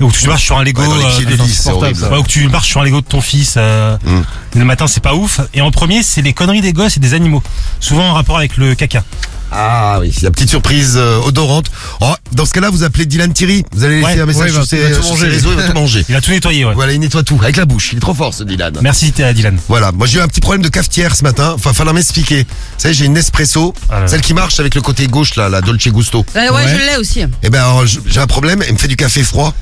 [0.00, 0.82] Ou tu marches sur un Lego.
[0.82, 1.26] Ouais, dans les pieds
[1.66, 3.54] euh, horrible, ouais, ou que tu marches sur un Lego de ton fils.
[3.56, 4.22] euh, Mm.
[4.58, 5.40] Le matin, c'est pas ouf.
[5.54, 7.42] Et en premier, c'est les conneries des gosses et des animaux.
[7.80, 9.02] Souvent en rapport avec le caca.
[9.50, 11.66] Ah oui, la petite surprise euh, odorante.
[12.00, 13.64] Oh, dans ce cas-là, vous appelez Dylan Thierry.
[13.72, 15.12] Vous allez laisser Ouais, un message ouais, il va- sur, il va ses, tout sur
[15.12, 15.24] manger.
[15.24, 16.04] ses réseaux, il va tout manger.
[16.08, 16.74] Il a tout nettoyé, ouais.
[16.74, 17.90] Voilà, il nettoie tout avec la bouche.
[17.92, 18.74] Il est trop fort ce Dylan.
[18.82, 19.58] Merci à Dylan.
[19.68, 21.52] Voilà, moi j'ai eu un petit problème de cafetière ce matin.
[21.54, 22.42] Enfin, falloir m'expliquer.
[22.42, 22.46] Vous
[22.76, 24.08] savez, j'ai une Nespresso, Ah là.
[24.08, 26.24] celle qui marche avec le côté gauche là, la Dolce Gusto.
[26.34, 27.20] Ouais, ouais, je l'ai aussi.
[27.42, 28.62] Et ben alors, je- j'ai un problème.
[28.66, 29.54] Elle me fait du café froid.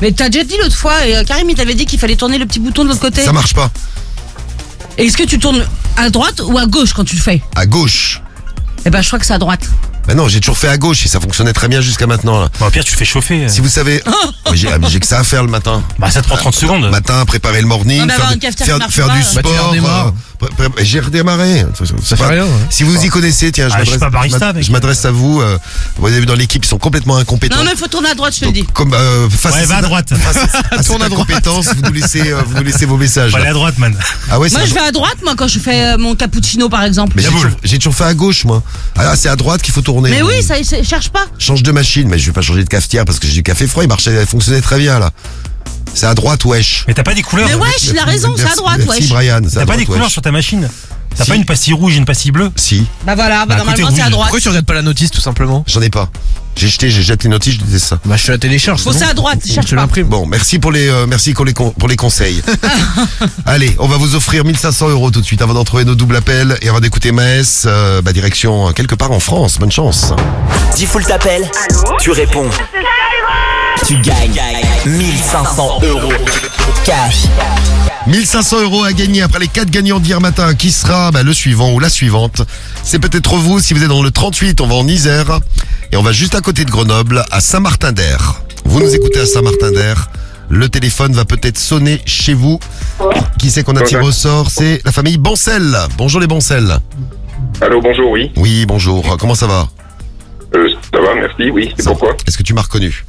[0.00, 2.38] Mais t'as déjà dit l'autre fois, et euh, Karim, il t'avait dit qu'il fallait tourner
[2.38, 3.22] le petit bouton de l'autre côté.
[3.24, 3.70] Ça marche pas.
[4.98, 5.64] Et est-ce que tu tournes
[5.96, 7.42] à droite ou à gauche quand tu le fais?
[7.56, 8.20] À gauche.
[8.84, 9.68] Eh ben, je crois que c'est à droite.
[10.06, 12.40] Ben non, j'ai toujours fait à gauche et ça fonctionnait très bien jusqu'à maintenant.
[12.40, 12.48] Là.
[12.60, 13.44] Au pire, tu fais chauffer.
[13.44, 13.48] euh.
[13.48, 14.02] Si vous savez,
[14.52, 15.82] j'ai ah, mais j'ai que ça à faire le matin.
[15.98, 16.90] Bah, ça te prend 30 secondes.
[16.90, 19.12] Matin, préparer le morning, Non, mais avoir faire, une cafetière faire- qui marche faire pas,
[19.14, 19.20] du.
[19.20, 20.06] Bah, tu sport, redémarres.
[20.42, 21.64] euh, J'ai redémarré.
[22.04, 22.66] Ça fait rien, hein.
[22.68, 24.64] Si vous y connaissez, tiens, je Ah, je suis m'adresse- pas barista je m'ad- avec.
[24.66, 25.40] je m'adresse à vous.
[25.40, 25.56] euh,
[25.98, 27.56] vous avez vu dans l'équipe, ils sont complètement incompétents.
[27.58, 28.64] Non, mais faut tourner à droite, je te le dis.
[28.74, 30.14] Comme euh, face Ouais, à va à cette- droite.
[30.16, 31.28] face à- à cette Tourne à droite.
[31.30, 33.30] incompétence, vous nous laissez, euh, vous nous laissez vos messages.
[33.30, 33.96] Faut aller à droite, man.
[34.30, 36.68] Ah ouais, c'est Moi, je vais à droite, moi, quand je fais euh, mon cappuccino,
[36.68, 37.12] par exemple.
[37.14, 38.64] Mais j'ai toujours, j'ai toujours fait à gauche, moi.
[38.96, 40.10] Ah, c'est à droite qu'il faut tourner.
[40.10, 41.26] Mais oui, ça, cherche pas.
[41.38, 43.66] Change de machine, mais je vais pas changer de cafetière parce que j'ai du café
[43.66, 45.10] froid, il marchait, il fonctionnait très bien, là.
[45.94, 46.84] C'est à droite, wesh.
[46.88, 47.48] Mais t'as pas des couleurs.
[47.48, 49.08] Mais wesh, il a raison, c'est à droite, Merci, wesh.
[49.10, 49.40] Brian.
[49.46, 50.12] c'est à T'as pas droite, des couleurs wesh.
[50.12, 50.68] sur ta machine.
[51.16, 51.30] T'as Si.
[51.30, 54.02] pas une pastille rouge et une pastille bleue Si, Bah voilà, bah, Bah, normalement, c'est
[54.02, 54.28] à droite.
[54.28, 56.08] Pourquoi tu regardes pas la notice tout simplement j'en ai pas.
[56.54, 57.98] J'ai jeté, j'ai jeté les notices, je disais ça.
[58.04, 58.82] Bah je te la télécharge.
[58.82, 59.76] Faut bon à droite, Je cherche pas.
[59.76, 60.06] l'imprime.
[60.06, 62.42] Bon, merci pour les, euh, merci pour les, con- pour les conseils.
[63.46, 66.16] Allez, on va vous offrir 1500 euros tout de suite avant d'en trouver nos doubles
[66.16, 69.56] appels et avant d'écouter Maës, euh, bah, direction euh, quelque part en France.
[69.58, 70.12] Bonne chance.
[70.76, 71.50] Diffoul t'appelle,
[72.00, 72.50] tu réponds.
[73.86, 74.40] Tu gagnes
[74.86, 76.12] 1500 euros
[76.84, 77.24] cash.
[78.06, 80.54] 1500 euros à gagner après les quatre gagnants d'hier matin.
[80.54, 82.42] Qui sera bah, le suivant ou la suivante?
[82.82, 83.60] C'est peut-être vous.
[83.60, 85.38] Si vous êtes dans le 38, on va en Isère.
[85.92, 88.42] Et on va juste à côté de Grenoble, à Saint-Martin-d'Air.
[88.64, 90.10] Vous nous écoutez à Saint-Martin-d'Air.
[90.48, 92.58] Le téléphone va peut-être sonner chez vous.
[93.38, 94.50] Qui c'est qu'on a tiré au sort?
[94.50, 95.76] C'est la famille Bancel.
[95.96, 96.78] Bonjour les Bancel.
[97.60, 98.32] Allô, bonjour, oui.
[98.36, 99.16] Oui, bonjour.
[99.18, 99.68] Comment ça va?
[100.54, 101.72] Euh, ça va, merci, oui.
[101.76, 102.16] C'est pourquoi?
[102.26, 103.04] Est-ce que tu m'as reconnu?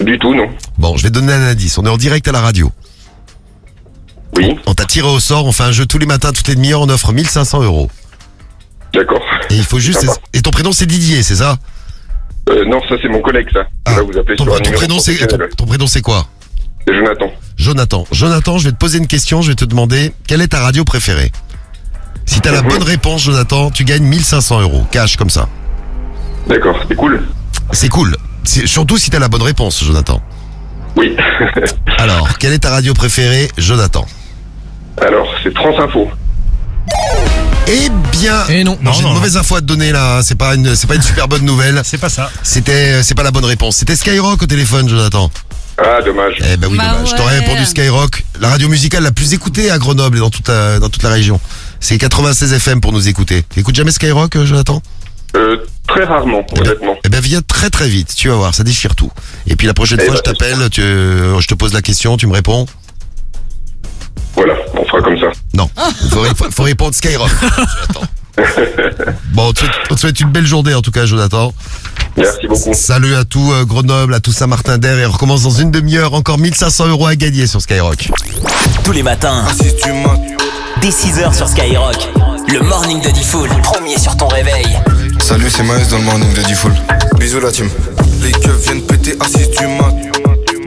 [0.00, 0.48] Du tout, non.
[0.78, 1.76] Bon, je vais donner un indice.
[1.76, 2.70] On est en direct à la radio.
[4.36, 4.56] Oui.
[4.66, 5.46] On t'a tiré au sort.
[5.46, 6.80] On fait un jeu tous les matins, toutes les demi-heures.
[6.80, 7.90] On offre 1500 euros.
[8.92, 9.22] D'accord.
[9.50, 10.00] Et il faut juste.
[10.00, 10.18] Sympa.
[10.32, 11.56] Et ton prénom c'est Didier, c'est ça?
[12.48, 13.66] Euh, non, ça c'est mon collègue, ça.
[13.86, 15.16] Là, vous appelez ton, sur un ton prénom c'est
[15.56, 16.26] ton, prénom c'est quoi?
[16.86, 17.30] C'est Jonathan.
[17.56, 18.06] Jonathan.
[18.10, 19.42] Jonathan, je vais te poser une question.
[19.42, 21.30] Je vais te demander quelle est ta radio préférée?
[22.26, 25.48] Si t'as la bonne réponse, Jonathan, tu gagnes 1500 euros cash comme ça.
[26.48, 27.22] D'accord, c'est cool.
[27.72, 28.16] C'est cool.
[28.44, 30.20] Surtout si t'as la bonne réponse, Jonathan.
[30.96, 31.16] Oui.
[31.98, 34.06] Alors, quelle est ta radio préférée, Jonathan?
[35.00, 36.08] Alors, c'est France Info.
[37.68, 37.88] Eh
[38.18, 38.76] bien, Et non.
[38.92, 40.20] j'ai une mauvaise info à te donner là.
[40.22, 41.80] C'est pas une, c'est pas une super bonne nouvelle.
[41.84, 42.30] C'est pas ça.
[42.42, 43.76] C'était, c'est pas la bonne réponse.
[43.76, 45.30] C'était Skyrock au téléphone, Jonathan.
[45.78, 46.34] Ah, dommage.
[46.52, 47.10] Eh ben oui, Bah dommage.
[47.10, 47.44] Je t'aurais ouais.
[47.44, 50.88] répondu Skyrock, la radio musicale la plus écoutée à Grenoble et dans toute la, dans
[50.88, 51.40] toute la région.
[51.78, 53.42] C'est 96 FM pour nous écouter.
[53.42, 54.82] T'écoutes jamais Skyrock, euh, Jonathan?
[55.36, 56.96] Euh, très rarement, honnêtement.
[57.04, 59.10] Eh ben viens très très vite, tu vas voir, ça déchire tout.
[59.46, 61.82] Et puis la prochaine Eh fois, ben, je t'appelle, tu, euh, je te pose la
[61.82, 62.66] question, tu me réponds.
[65.02, 65.26] Comme ça.
[65.54, 65.68] Non,
[66.10, 67.30] faut, ré- faut- faut répondre Skyrock.
[69.34, 71.52] Bon, on te, souhaite, on te souhaite une belle journée en tout cas, Jonathan.
[72.16, 72.72] Merci beaucoup.
[72.74, 76.14] Salut à tout euh, Grenoble, à tout Saint-Martin-d'Air et on recommence dans une demi-heure.
[76.14, 78.08] Encore 1500 euros à gagner sur Skyrock.
[78.82, 79.44] Tous les matins,
[80.80, 81.96] dès 6h sur Skyrock.
[82.48, 84.66] Le morning de Diffoul, premier sur ton réveil.
[85.20, 86.72] Salut, c'est Maës dans le morning de Diffoul.
[87.18, 87.68] Bisous la team.
[88.22, 89.94] Les keufs viennent péter à 6 du mat.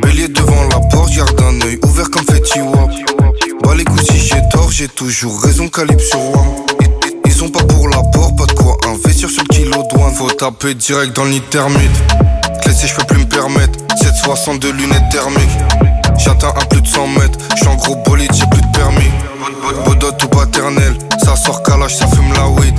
[0.03, 2.91] Bélier devant la porte, garde un œil ouvert comme Fetty Wap.
[3.63, 6.65] Bah les coups si j'ai tort, j'ai toujours raison, calibre sur one.
[7.25, 10.13] Ils- sont pas pour l'apport, pas de quoi investir sur le kilo douane.
[10.13, 11.91] Faut taper direct dans thermite.
[12.61, 13.79] Clé je peux plus me permettre.
[14.01, 15.57] 762 lunettes thermiques.
[16.17, 17.39] J'atteins un plus de 100 mètres.
[17.55, 19.11] J'suis en gros bolide, j'ai plus de permis.
[19.85, 22.75] Bodot ou paternel, ça sort calage, ça fume la weed.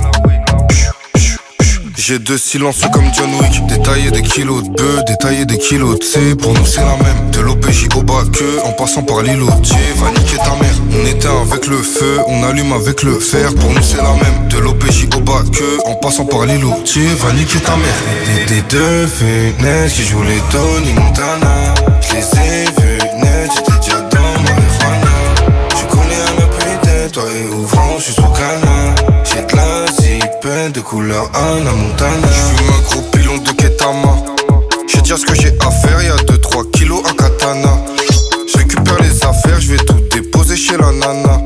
[1.97, 3.65] J'ai deux silencieux comme John Wick.
[3.67, 7.31] Détailler des kilos de bœufs, détailler des kilos de C Pour nous c'est la même.
[7.31, 9.47] De l'OPJ au bas que En passant par l'îlot.
[9.47, 10.75] Va niquer ta mère.
[10.91, 13.53] On éteint avec le feu, on allume avec le fer.
[13.55, 14.47] Pour nous c'est la même.
[14.49, 16.69] De l'OPJ au bas que En passant par l'îlot.
[16.69, 18.47] Va niquer ta mère.
[18.47, 21.73] Des, des deux fenêtres qui jouent les Tony Montana.
[22.01, 25.11] Je les ai vus net, j'étais déjà dans marijuana
[25.69, 28.95] Je connais un appui toi et ouvrant, je suis sous canard.
[29.23, 29.94] J'ai de la
[30.45, 34.15] zipette de couleur Anna Montana J'fume un gros pilon de Ketama.
[34.87, 37.77] J'ai dire ce que j'ai à faire, y'a 2-3 kilos à katana.
[38.51, 41.41] Je récupère les affaires, je vais tout déposer chez la nana.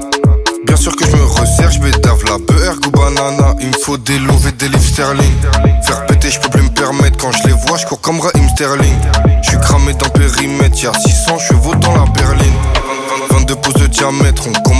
[0.65, 3.55] Bien sûr que je me resserre, je dave la beurre ou banana.
[3.61, 5.35] Il me faut des loaves et des livres sterling.
[5.83, 7.17] Faire péter, je peux plus me permettre.
[7.17, 8.99] Quand je les vois, je cours comme Raheem Sterling.
[9.43, 12.53] Je suis cramé dans périmètre, y'a 600 chevaux dans la berline.
[13.31, 14.78] 22 pouces de diamètre, on commence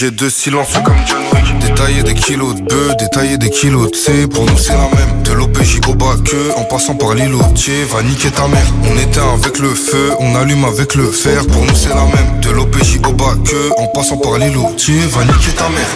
[0.00, 1.20] j'ai deux silences comme John
[1.60, 5.22] Détailler des kilos de bœufs, détailler des kilos de C Pour nous c'est la même.
[5.24, 8.64] De l'OPJ au bas que En passant par l'îlotier Va niquer ta mère.
[8.90, 11.46] On éteint avec le feu On allume avec le fer.
[11.46, 12.40] Pour nous c'est la même.
[12.40, 15.90] De l'OPJ au bas que En passant par l'îlotier Va niquer ta mère.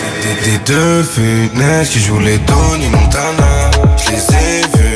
[0.44, 4.93] Des, deux fenêtres Qui jouent les Tony Montana Je les ai vus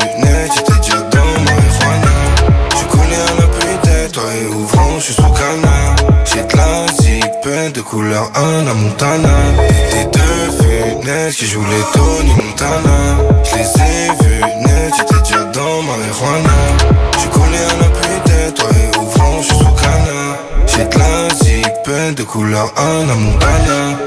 [7.73, 9.29] de couleur Anna Montana.
[9.91, 13.19] Des deux fenêtres qui jouent les Tony Montana.
[13.45, 16.57] Je les ai vus net, j'étais déjà dans marijuana.
[17.21, 22.15] Je connais un appui toi et ouvrant, je suis sous canard J'ai de la zipette
[22.17, 23.99] de couleur Anna Montana.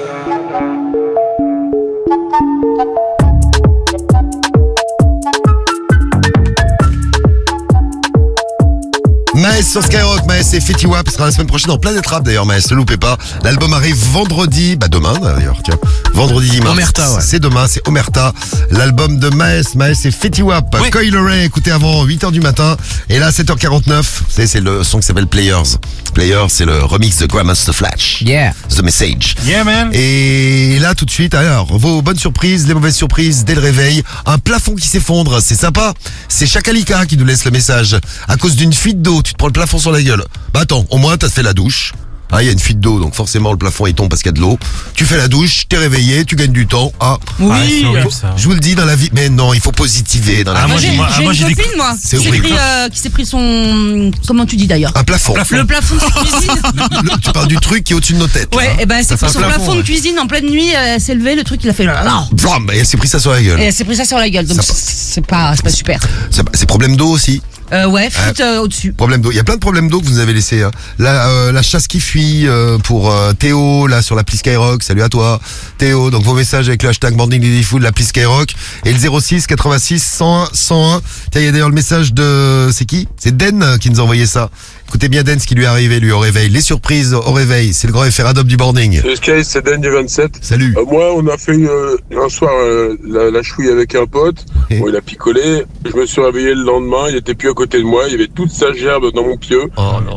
[9.42, 12.46] Maes sur Skyrock, Maes et Fetty Wap sera la semaine prochaine en Planète Rap d'ailleurs
[12.46, 13.18] Maes, ne loupez pas.
[13.44, 15.80] L'album arrive vendredi, bah demain d'ailleurs, tiens.
[16.14, 16.72] Vendredi 10 mars.
[16.74, 17.22] Omerta, ouais.
[17.26, 18.34] C'est demain, c'est Omerta.
[18.70, 20.78] L'album de Maes, Maes et Fetty Wap.
[20.92, 22.78] Coil Ray, écoutez avant 8h du matin.
[23.10, 25.78] Et là, 7h49, c'est c'est le son qui s'appelle Players.
[26.14, 28.22] Players, c'est le remix de Grandmaster Flash.
[28.22, 28.54] Yeah.
[28.70, 29.36] The Message.
[29.46, 29.90] Yeah, man.
[29.94, 34.04] Et là, tout de suite, alors, vos bonnes surprises, les mauvaises surprises, dès le réveil,
[34.28, 35.96] un plafond qui s'effondre, c'est sympa.
[36.28, 37.96] C'est Chakalika qui nous laisse le message.
[38.28, 40.24] À cause d'une fuite d'eau, tu te prends le plafond sur la gueule.
[40.54, 41.94] Bah attends, au moins t'as fait la douche.
[42.34, 44.30] Ah, il y a une fuite d'eau, donc forcément le plafond il tombe parce qu'il
[44.30, 44.58] y a de l'eau.
[44.94, 46.94] Tu fais la douche, t'es réveillé, tu gagnes du temps.
[47.02, 47.50] Ah, Oui.
[47.52, 48.34] Ah, c'est horrible, ça.
[48.38, 50.66] je vous le dis dans la vie, mais non, il faut positiver dans la Ah,
[50.68, 50.72] vie.
[50.72, 52.48] moi, J'ai j'ai- moi- j'ai moi, une des- copine, moi, qui C'est s'est horrible.
[52.48, 54.12] pris, euh, qui s'est pris son...
[54.28, 54.94] Comment tu dis d'ailleurs?
[54.96, 55.34] Un plafond.
[55.50, 56.62] Le plafond de cuisine.
[57.04, 58.56] Le- tu parles du truc qui est au-dessus de nos têtes.
[58.56, 58.82] Ouais, là.
[58.82, 59.78] et ben elle s'est Ça fait pris un son plafond, ouais.
[59.80, 62.28] de cuisine en pleine nuit, euh, elle s'est levée, le truc il a fait là.
[62.32, 63.60] Blam, et elle s'est pris ça sur la gueule.
[63.60, 66.00] Et elle s'est pris ça sur la gueule, donc c'est pas, c'est pas super.
[66.30, 67.42] C'est c'est problème d'eau aussi.
[67.74, 68.92] Euh, ouais, fuite euh, au-dessus.
[68.94, 69.32] Problème d'eau.
[69.32, 70.62] Il y a plein de problèmes d'eau que vous nous avez laissés.
[70.62, 70.72] hein.
[71.00, 74.84] La, euh, la chasse qui fuit euh, pour euh, Théo, là sur l'appli Skyrock.
[74.84, 75.40] Salut à toi,
[75.78, 76.12] Théo.
[76.12, 78.54] Donc vos messages avec le hashtag Morning Lady Food, l'appli Skyrock.
[78.86, 81.02] Et le 06 86 101 101.
[81.32, 82.70] Tiens, il y a d'ailleurs le message de...
[82.74, 83.08] C'est qui?
[83.18, 84.50] C'est Den euh, qui nous a envoyé ça.
[84.92, 86.50] Écoutez bien Den ce qui lui est arrivé lui au réveil.
[86.50, 87.74] Les surprises au réveil.
[87.74, 89.00] C'est le grand référendum du morning.
[89.02, 90.40] Salut Sky, c'est Dan du 27.
[90.42, 90.76] Salut.
[90.78, 94.46] Euh, moi, on a fait euh, un soir euh, la, la chouille avec un pote.
[94.70, 95.64] Bon, il a picolé.
[95.90, 97.06] Je me suis réveillé le lendemain.
[97.10, 98.04] Il était plus à côté de moi.
[98.08, 99.62] Il y avait toute sa gerbe dans mon pieu.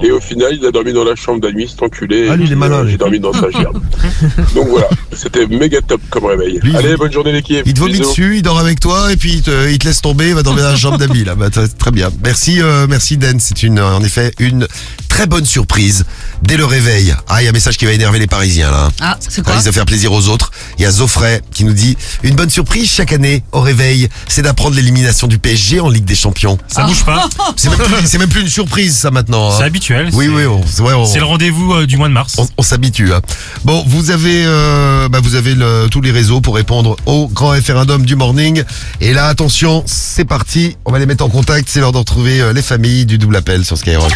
[0.02, 2.24] et au final, il a dormi dans la chambre cet enculé.
[2.26, 2.84] Oh, Ah, lui, il est malin.
[2.84, 3.80] J'ai dormi dans sa gerbe.
[4.56, 6.58] Donc voilà, c'était méga top comme réveil.
[6.64, 7.62] Lui, Allez, bonne journée l'équipe.
[7.64, 10.02] Il te vomit dessus, il dort avec toi et puis il te, il te laisse
[10.02, 11.36] tomber, il va dormir dans la chambre d'habit là.
[11.36, 12.10] Bah, très, bien.
[12.24, 12.58] Merci,
[12.88, 13.38] merci Den.
[13.38, 14.63] C'est une, en effet, une
[15.08, 16.04] très bonne surprise
[16.42, 17.14] dès le réveil.
[17.28, 18.88] Ah, il y a un message qui va énerver les Parisiens là.
[19.00, 20.50] Ah, c'est quoi risquent de faire plaisir aux autres.
[20.78, 24.42] Il y a Zoffray qui nous dit une bonne surprise chaque année au réveil, c'est
[24.42, 26.58] d'apprendre l'élimination du PSG en Ligue des Champions.
[26.68, 27.28] Ça bouge pas.
[27.56, 29.50] C'est même, plus- c'est même plus une surprise ça maintenant.
[29.50, 29.54] hein.
[29.58, 30.10] C'est habituel.
[30.12, 32.34] Oui, c'est- oui, on, ouais, on- C'est le rendez-vous euh, du mois de mars.
[32.38, 33.12] on, on s'habitue.
[33.12, 33.20] hein.
[33.64, 37.50] Bon, vous avez, euh, bah, vous avez le- tous les réseaux pour répondre au grand
[37.50, 38.62] référendum du morning.
[39.00, 40.76] Et là, attention, c'est parti.
[40.84, 41.68] On va les mettre en contact.
[41.70, 44.12] C'est l'heure de retrouver euh, les familles du double appel sur Skyrock.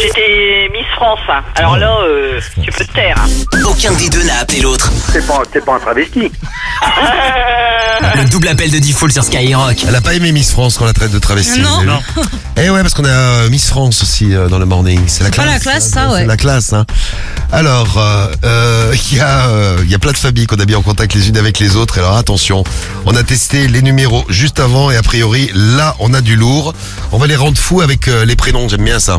[0.00, 1.18] C'était Miss France.
[1.28, 1.42] hein.
[1.54, 3.16] Alors là, euh, tu peux te taire.
[3.18, 3.58] hein.
[3.64, 4.90] Aucun des deux n'a appelé l'autre.
[5.12, 6.30] C'est pas, c'est pas un travesti.
[8.16, 9.84] Le double appel de Default sur Skyrock.
[9.86, 11.60] Elle a pas aimé Miss France qu'on la traite de travesti.
[11.60, 11.68] Non.
[11.82, 12.28] vous avez vu
[12.64, 15.00] Eh ouais, parce qu'on a euh, Miss France aussi euh, dans le morning.
[15.06, 15.52] C'est la Pas classe.
[15.52, 16.26] la classe, ça, C'est ouais.
[16.26, 16.72] la classe.
[16.72, 16.84] Hein.
[17.52, 20.64] Alors, euh, euh, il y a, euh, il y a plein de familles qu'on a
[20.64, 21.98] mis en contact les unes avec les autres.
[21.98, 22.64] Alors attention,
[23.06, 26.74] on a testé les numéros juste avant et a priori là, on a du lourd.
[27.12, 28.68] On va les rendre fous avec euh, les prénoms.
[28.68, 29.18] J'aime bien ça.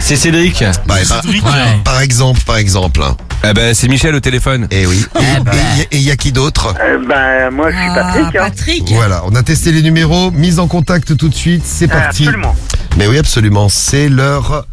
[0.00, 0.64] C'est Cédric.
[0.86, 1.42] Bah, par, Cédric.
[1.84, 3.02] par exemple, par exemple.
[3.02, 3.16] hein.
[3.48, 4.66] Eh ben, c'est Michel au téléphone.
[4.70, 5.04] Eh oui.
[5.20, 6.74] Et et il y, a qui d'autre?
[7.08, 8.36] Ben, moi, je suis Patrick.
[8.36, 8.50] hein.
[8.50, 8.90] Patrick.
[8.92, 12.24] Voilà, on a testé les numéros, mise en contact tout de suite, c'est Euh, parti.
[12.24, 12.54] absolument.
[12.96, 14.66] Mais oui, absolument, c'est l'heure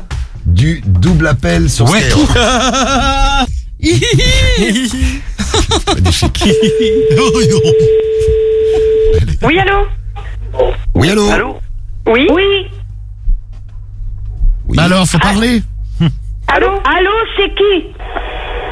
[0.45, 2.01] du double appel sur Ouais.
[2.01, 2.29] Skyrock.
[5.93, 6.43] Magnifique.
[9.43, 9.87] Oui, allô?
[10.95, 11.29] Oui, allô?
[11.29, 11.59] Allô?
[12.07, 12.27] Oui?
[12.31, 12.43] Oui.
[14.67, 14.75] Oui.
[14.77, 15.61] Bah alors, faut parler.
[16.47, 17.85] Allô Allô, c'est qui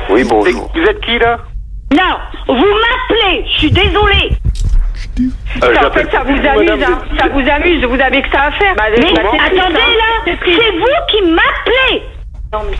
[0.10, 0.72] Oui, bonjour.
[0.76, 1.38] Vous êtes qui là
[1.94, 2.18] Non,
[2.48, 4.32] vous m'appelez, je suis désolée.
[5.64, 7.00] Euh, en fait, ça vous amuse, hein.
[7.18, 8.74] Ça vous amuse, vous avez que ça à faire.
[8.78, 12.04] Mais attendez là, c'est vous qui m'appelez.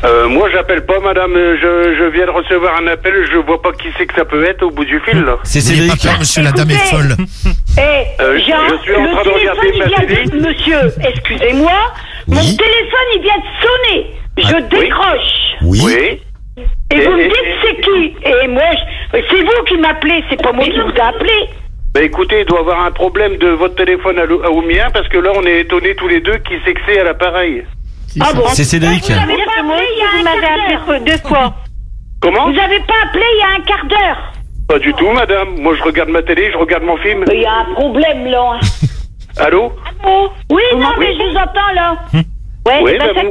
[0.06, 1.34] Euh, moi, j'appelle pas, madame.
[1.34, 3.14] Je, je viens de recevoir un appel.
[3.30, 5.36] Je vois pas qui c'est que ça peut être au bout du fil, là.
[5.44, 6.02] C'est pas Cédric.
[6.02, 7.16] peur, monsieur, la dame est folle.
[7.78, 10.50] Eh, Euh, Jean, je suis en le train de téléphone, regarder ma télé.
[10.50, 11.74] Monsieur, excusez-moi,
[12.28, 12.58] mon Oui.
[12.58, 14.06] téléphone, il vient de sonner.
[14.38, 15.56] Je décroche.
[15.62, 15.80] Oui.
[15.84, 16.22] Oui.
[16.92, 20.24] Et, Et- vous me et- dites c'est qui Et moi, je- c'est vous qui m'appelez,
[20.30, 21.50] c'est pas moi qui vous ai appelé.
[21.94, 25.08] Bah écoutez, il doit y avoir un problème de votre téléphone à au mien parce
[25.08, 27.64] que là, on est étonnés tous les deux qui c'est que c'est à l'appareil.
[28.22, 29.04] Ah bon C'est Cédric.
[29.06, 31.02] Vous avez pas appelé il y a un quart d'heure.
[31.02, 31.54] De quoi
[32.22, 34.32] Comment Vous avez pas appelé il y a un quart d'heure.
[34.68, 35.56] Pas du tout, madame.
[35.62, 37.24] Moi, je regarde ma télé, je regarde mon film.
[37.32, 38.60] Il y a un problème là.
[39.38, 39.74] Allô Allô
[40.50, 41.96] Oui, non, mais je vous entends là.
[42.68, 43.28] Ouais, Oui, bah, bah, ça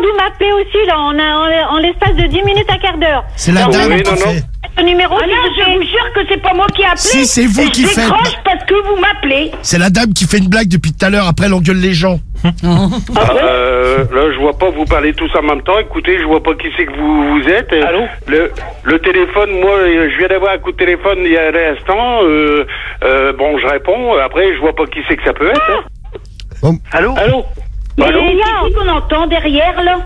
[0.00, 3.22] vous- m'appelez aussi, là, en, en, en l'espace de 10 minutes, un quart d'heure.
[3.36, 4.32] C'est la Ah, dame oui, qui non, non.
[4.78, 6.98] Le numéro, Ah non, je vous jure que c'est pas moi qui ai appelé.
[6.98, 8.04] Si, c'est vous qui je faites.
[8.04, 9.50] décroche parce que vous m'appelez.
[9.60, 11.26] C'est la dame qui fait une blague depuis tout à l'heure.
[11.28, 12.18] Après, elle engueule les gens.
[12.64, 15.78] Ah, euh, Là, je vois pas vous parler tous en même temps.
[15.80, 17.72] Écoutez, je vois pas qui c'est que vous, vous êtes.
[17.72, 18.52] Allô le,
[18.84, 21.72] le téléphone, moi, euh, je viens d'avoir un coup de téléphone il y a un
[21.74, 22.22] instant.
[22.22, 22.64] Euh,
[23.04, 24.16] euh, bon, je réponds.
[24.18, 25.70] Après, je vois pas qui c'est que ça peut être.
[25.72, 25.84] hein.
[26.62, 26.78] Bon.
[26.92, 27.44] Allô Allô
[27.98, 29.98] Mais Allô c'est qui qu'on entend derrière là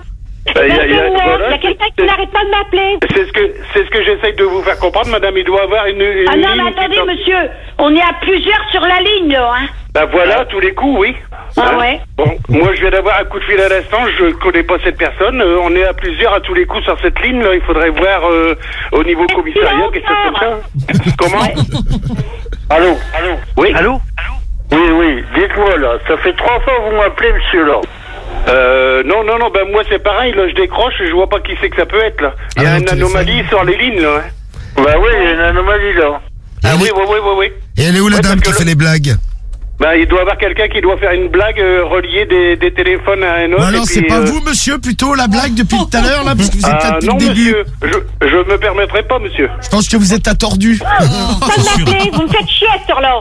[0.55, 1.07] Bah, il y a- il y a-
[1.51, 2.99] Il y quelqu'un qui n'arrête pas de m'appeler.
[3.15, 5.37] C'est ce que c'est ce que j'essaye de vous faire comprendre, madame.
[5.37, 7.37] Il doit avoir une, une Ah non, ligne mais attendez, monsieur,
[7.79, 9.67] on est à plusieurs sur la ligne, là, hein.
[9.95, 11.17] Bah voilà, tous les coups, oui.
[11.57, 12.01] Ah Hein ouais.
[12.17, 14.97] Bon, moi je viens d'avoir un coup de fil à l'instant, je connais pas cette
[14.97, 15.41] personne.
[15.41, 17.41] euh, on est à plusieurs à tous les coups sur cette ligne.
[17.43, 18.57] Là, il faudrait voir euh,
[18.93, 21.13] au niveau commissariat quelque chose comme ça.
[21.19, 21.43] Comment
[22.71, 23.73] Allô Allô Oui.
[23.77, 24.01] Allô
[24.73, 27.81] Oui, oui, dites-moi là, ça fait trois fois que vous m'appelez, monsieur là.
[28.49, 31.53] Euh, non, non, non, ben moi c'est pareil, là je décroche, je vois pas qui
[31.61, 32.35] c'est que ça peut être là.
[32.57, 33.17] Il y a Ah, une téléphone.
[33.17, 34.17] anomalie sur les lignes là.
[34.19, 34.83] hein.
[34.83, 36.21] Bah oui, il y a une anomalie là.
[36.65, 37.53] Ah oui, oui, oui, oui, oui.
[37.77, 39.17] Et elle est où la Ouais, dame parce qui que fait le- les blagues
[39.83, 42.73] Ben il doit y avoir quelqu'un qui doit faire une blague, euh, relier des, des
[42.73, 43.63] téléphones à un autre.
[43.65, 46.35] Ou alors c'est pas euh, vous, monsieur, plutôt la blague depuis tout à l'heure, là,
[46.37, 47.55] parce que vous êtes là Ah depuis non, le début.
[47.83, 49.49] monsieur, je, je me permettrai pas, monsieur.
[49.61, 50.81] Je pense que vous êtes attordu.
[50.81, 53.21] M'appeler, vous me faites chier à cette heure-là.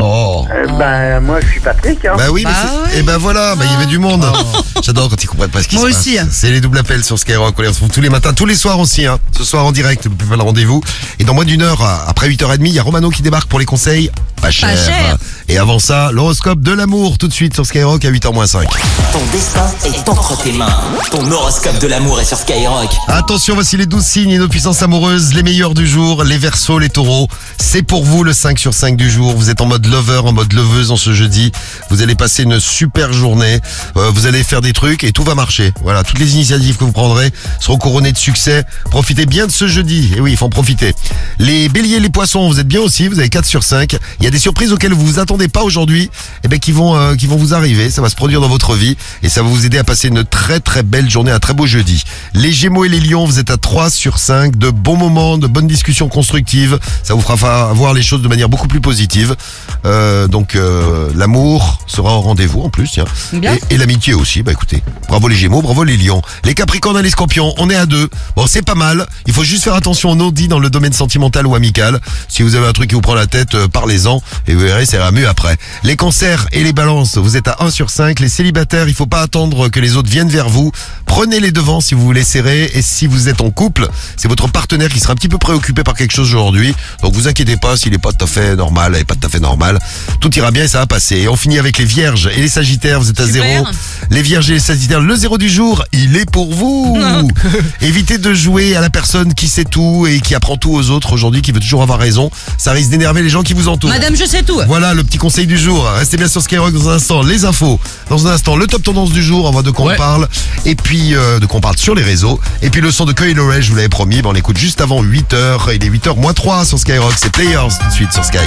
[0.00, 0.46] Oh
[0.78, 2.14] ben, moi, je suis Patrick, hein.
[2.16, 2.52] Bah oui, mais
[2.92, 4.24] c'est- et ben voilà, bah, il y avait du monde.
[4.84, 6.24] J'adore quand ils comprennent pas ce qui Moi se aussi, passe.
[6.24, 6.28] hein.
[6.30, 7.54] C'est les doubles appels sur Skyrock.
[7.58, 9.06] On les retrouve tous les matins, tous les soirs aussi.
[9.06, 9.18] Hein.
[9.36, 10.82] Ce soir en direct, vous pouvez faire le rendez-vous.
[11.18, 13.64] Et dans moins d'une heure, après 8h30, il y a Romano qui débarque pour les
[13.64, 14.10] conseils.
[14.40, 14.68] Pas cher.
[14.76, 15.16] cher.
[15.50, 18.66] Et avant ça, l'horoscope de l'amour tout de suite sur Skyrock à 8h05.
[19.12, 20.76] Ton destin est entre tes mains.
[21.10, 22.90] Ton horoscope de l'amour est sur Skyrock.
[23.08, 26.78] Attention, voici les 12 signes et nos puissances amoureuses, les meilleurs du jour, les versos,
[26.78, 27.28] les taureaux.
[27.56, 29.34] C'est pour vous le 5 sur 5 du jour.
[29.34, 31.50] Vous êtes en mode lover, en mode leveuse en ce jeudi.
[31.88, 33.60] Vous allez passer une super journée.
[33.96, 35.72] Euh, vous allez faire des trucs et tout va marcher.
[35.82, 38.64] Voilà, toutes les initiatives que vous prendrez seront couronnées de succès.
[38.90, 40.12] Profitez bien de ce jeudi.
[40.14, 40.94] Et oui, il faut en profiter.
[41.38, 43.08] Les béliers, les poissons, vous êtes bien aussi.
[43.08, 43.96] Vous avez 4 sur 5.
[44.20, 46.10] Il y a des surprises auxquelles vous vous attendez pas aujourd'hui,
[46.42, 47.90] et ben qui vont euh, qui vont vous arriver.
[47.90, 50.24] Ça va se produire dans votre vie et ça va vous aider à passer une
[50.24, 52.02] très très belle journée, un très beau jeudi.
[52.34, 55.46] Les Gémeaux et les Lions, vous êtes à 3 sur 5, de bons moments, de
[55.46, 56.78] bonnes discussions constructives.
[57.04, 59.36] Ça vous fera voir les choses de manière beaucoup plus positive.
[59.84, 63.04] Euh, donc euh, l'amour sera au rendez-vous en plus, tiens.
[63.32, 63.54] Bien.
[63.70, 64.42] Et, et l'amitié aussi.
[64.42, 66.22] Bah écoutez, bravo les Gémeaux, bravo les Lions.
[66.44, 68.08] Les Capricornes et les Scorpions, on est à deux.
[68.34, 69.06] Bon, c'est pas mal.
[69.26, 72.00] Il faut juste faire attention aux non-dits dans le domaine sentimental ou amical.
[72.28, 74.96] Si vous avez un truc qui vous prend la tête, parlez-en et vous verrez, ça
[74.96, 75.56] ira mieux après.
[75.84, 78.20] Les cancers et les balances, vous êtes à 1 sur 5.
[78.20, 80.72] Les célibataires, il faut pas attendre que les autres viennent vers vous.
[81.06, 84.48] Prenez les devants si vous voulez serrer et si vous êtes en couple, c'est votre
[84.48, 86.74] partenaire qui sera un petit peu préoccupé par quelque chose aujourd'hui.
[87.02, 89.30] Donc vous inquiétez pas s'il est pas tout à fait normal, et pas tout à
[89.30, 89.78] fait normal.
[90.20, 91.16] Tout ira bien et ça va passer.
[91.16, 93.42] Et on finit avec les vierges et les sagittaires, vous êtes à Super.
[93.42, 93.66] zéro.
[94.10, 96.98] Les vierges et les sagittaires, le zéro du jour, il est pour vous.
[97.82, 101.12] Évitez de jouer à la personne qui sait tout et qui apprend tout aux autres
[101.12, 102.30] aujourd'hui, qui veut toujours avoir raison.
[102.56, 103.90] Ça risque d'énerver les gens qui vous entourent.
[103.90, 104.60] Madame, je sais tout.
[104.66, 105.84] Voilà le petit conseil du jour.
[105.84, 107.22] Restez bien sur Skyrock dans un instant.
[107.22, 107.78] Les infos.
[108.08, 109.44] Dans un instant, le top tendance du jour.
[109.44, 110.28] On voit de quoi on parle.
[110.64, 112.40] Et puis, euh, de quoi on parle sur les réseaux.
[112.62, 114.22] Et puis, le son de Coil Ray, je vous l'avais promis.
[114.22, 115.74] Ben, on l'écoute juste avant 8h.
[115.74, 117.12] Il est 8h moins 3 sur Skyrock.
[117.16, 118.38] C'est Players tout de suite sur Sky.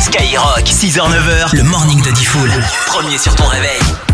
[0.00, 2.50] Skyrock, 6h-9h, le morning de Diffoul.
[2.86, 4.13] Premier sur ton réveil.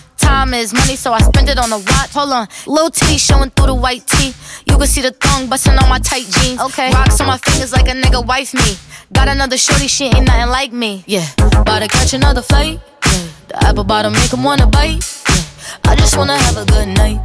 [0.21, 2.13] Time is money, so I spend it on a watch.
[2.13, 4.33] Hold on, little titty showing through the white tee.
[4.65, 6.61] You can see the thong busting on my tight jeans.
[6.61, 8.77] Okay, rocks on my fingers like a nigga wife me.
[9.11, 11.03] Got another shorty, she ain't nothing like me.
[11.07, 12.79] Yeah, about to catch another flight.
[13.05, 15.01] Yeah, the apple bottom make 'em wanna bite.
[15.29, 17.19] Yeah, I just wanna have a good night.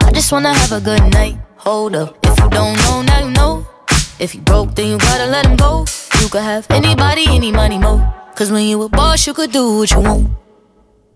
[0.00, 1.36] I just wanna have a good night.
[1.58, 3.66] Hold up, if you don't know, now you know.
[4.18, 5.84] If you broke, then you gotta let him go.
[6.20, 8.00] You could have anybody, any money, mo.
[8.36, 10.43] Cause when you a boss, you could do what you want.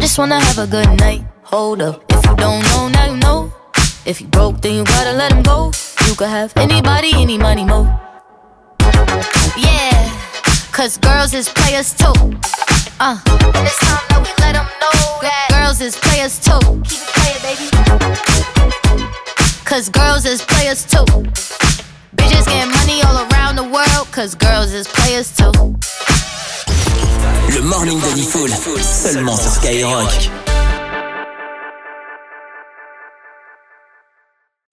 [0.00, 1.22] Just wanna have a good night.
[1.42, 3.52] Hold up, if you don't know, now you know.
[4.06, 5.72] If you broke, then you gotta let him go.
[6.08, 7.84] You could have anybody, any money, mo.
[9.56, 10.10] Yeah,
[10.72, 12.12] cause girls is players too.
[12.98, 16.58] Uh, and it's time that we let know that girls is players too.
[16.88, 17.68] Keep it playing, baby.
[19.64, 21.04] Cause girls is players too.
[22.16, 25.76] Bitches getting money all around the world, cause girls is players too.
[27.48, 28.50] Le morning de Diffoul,
[28.82, 30.49] seulement sur Skyrock.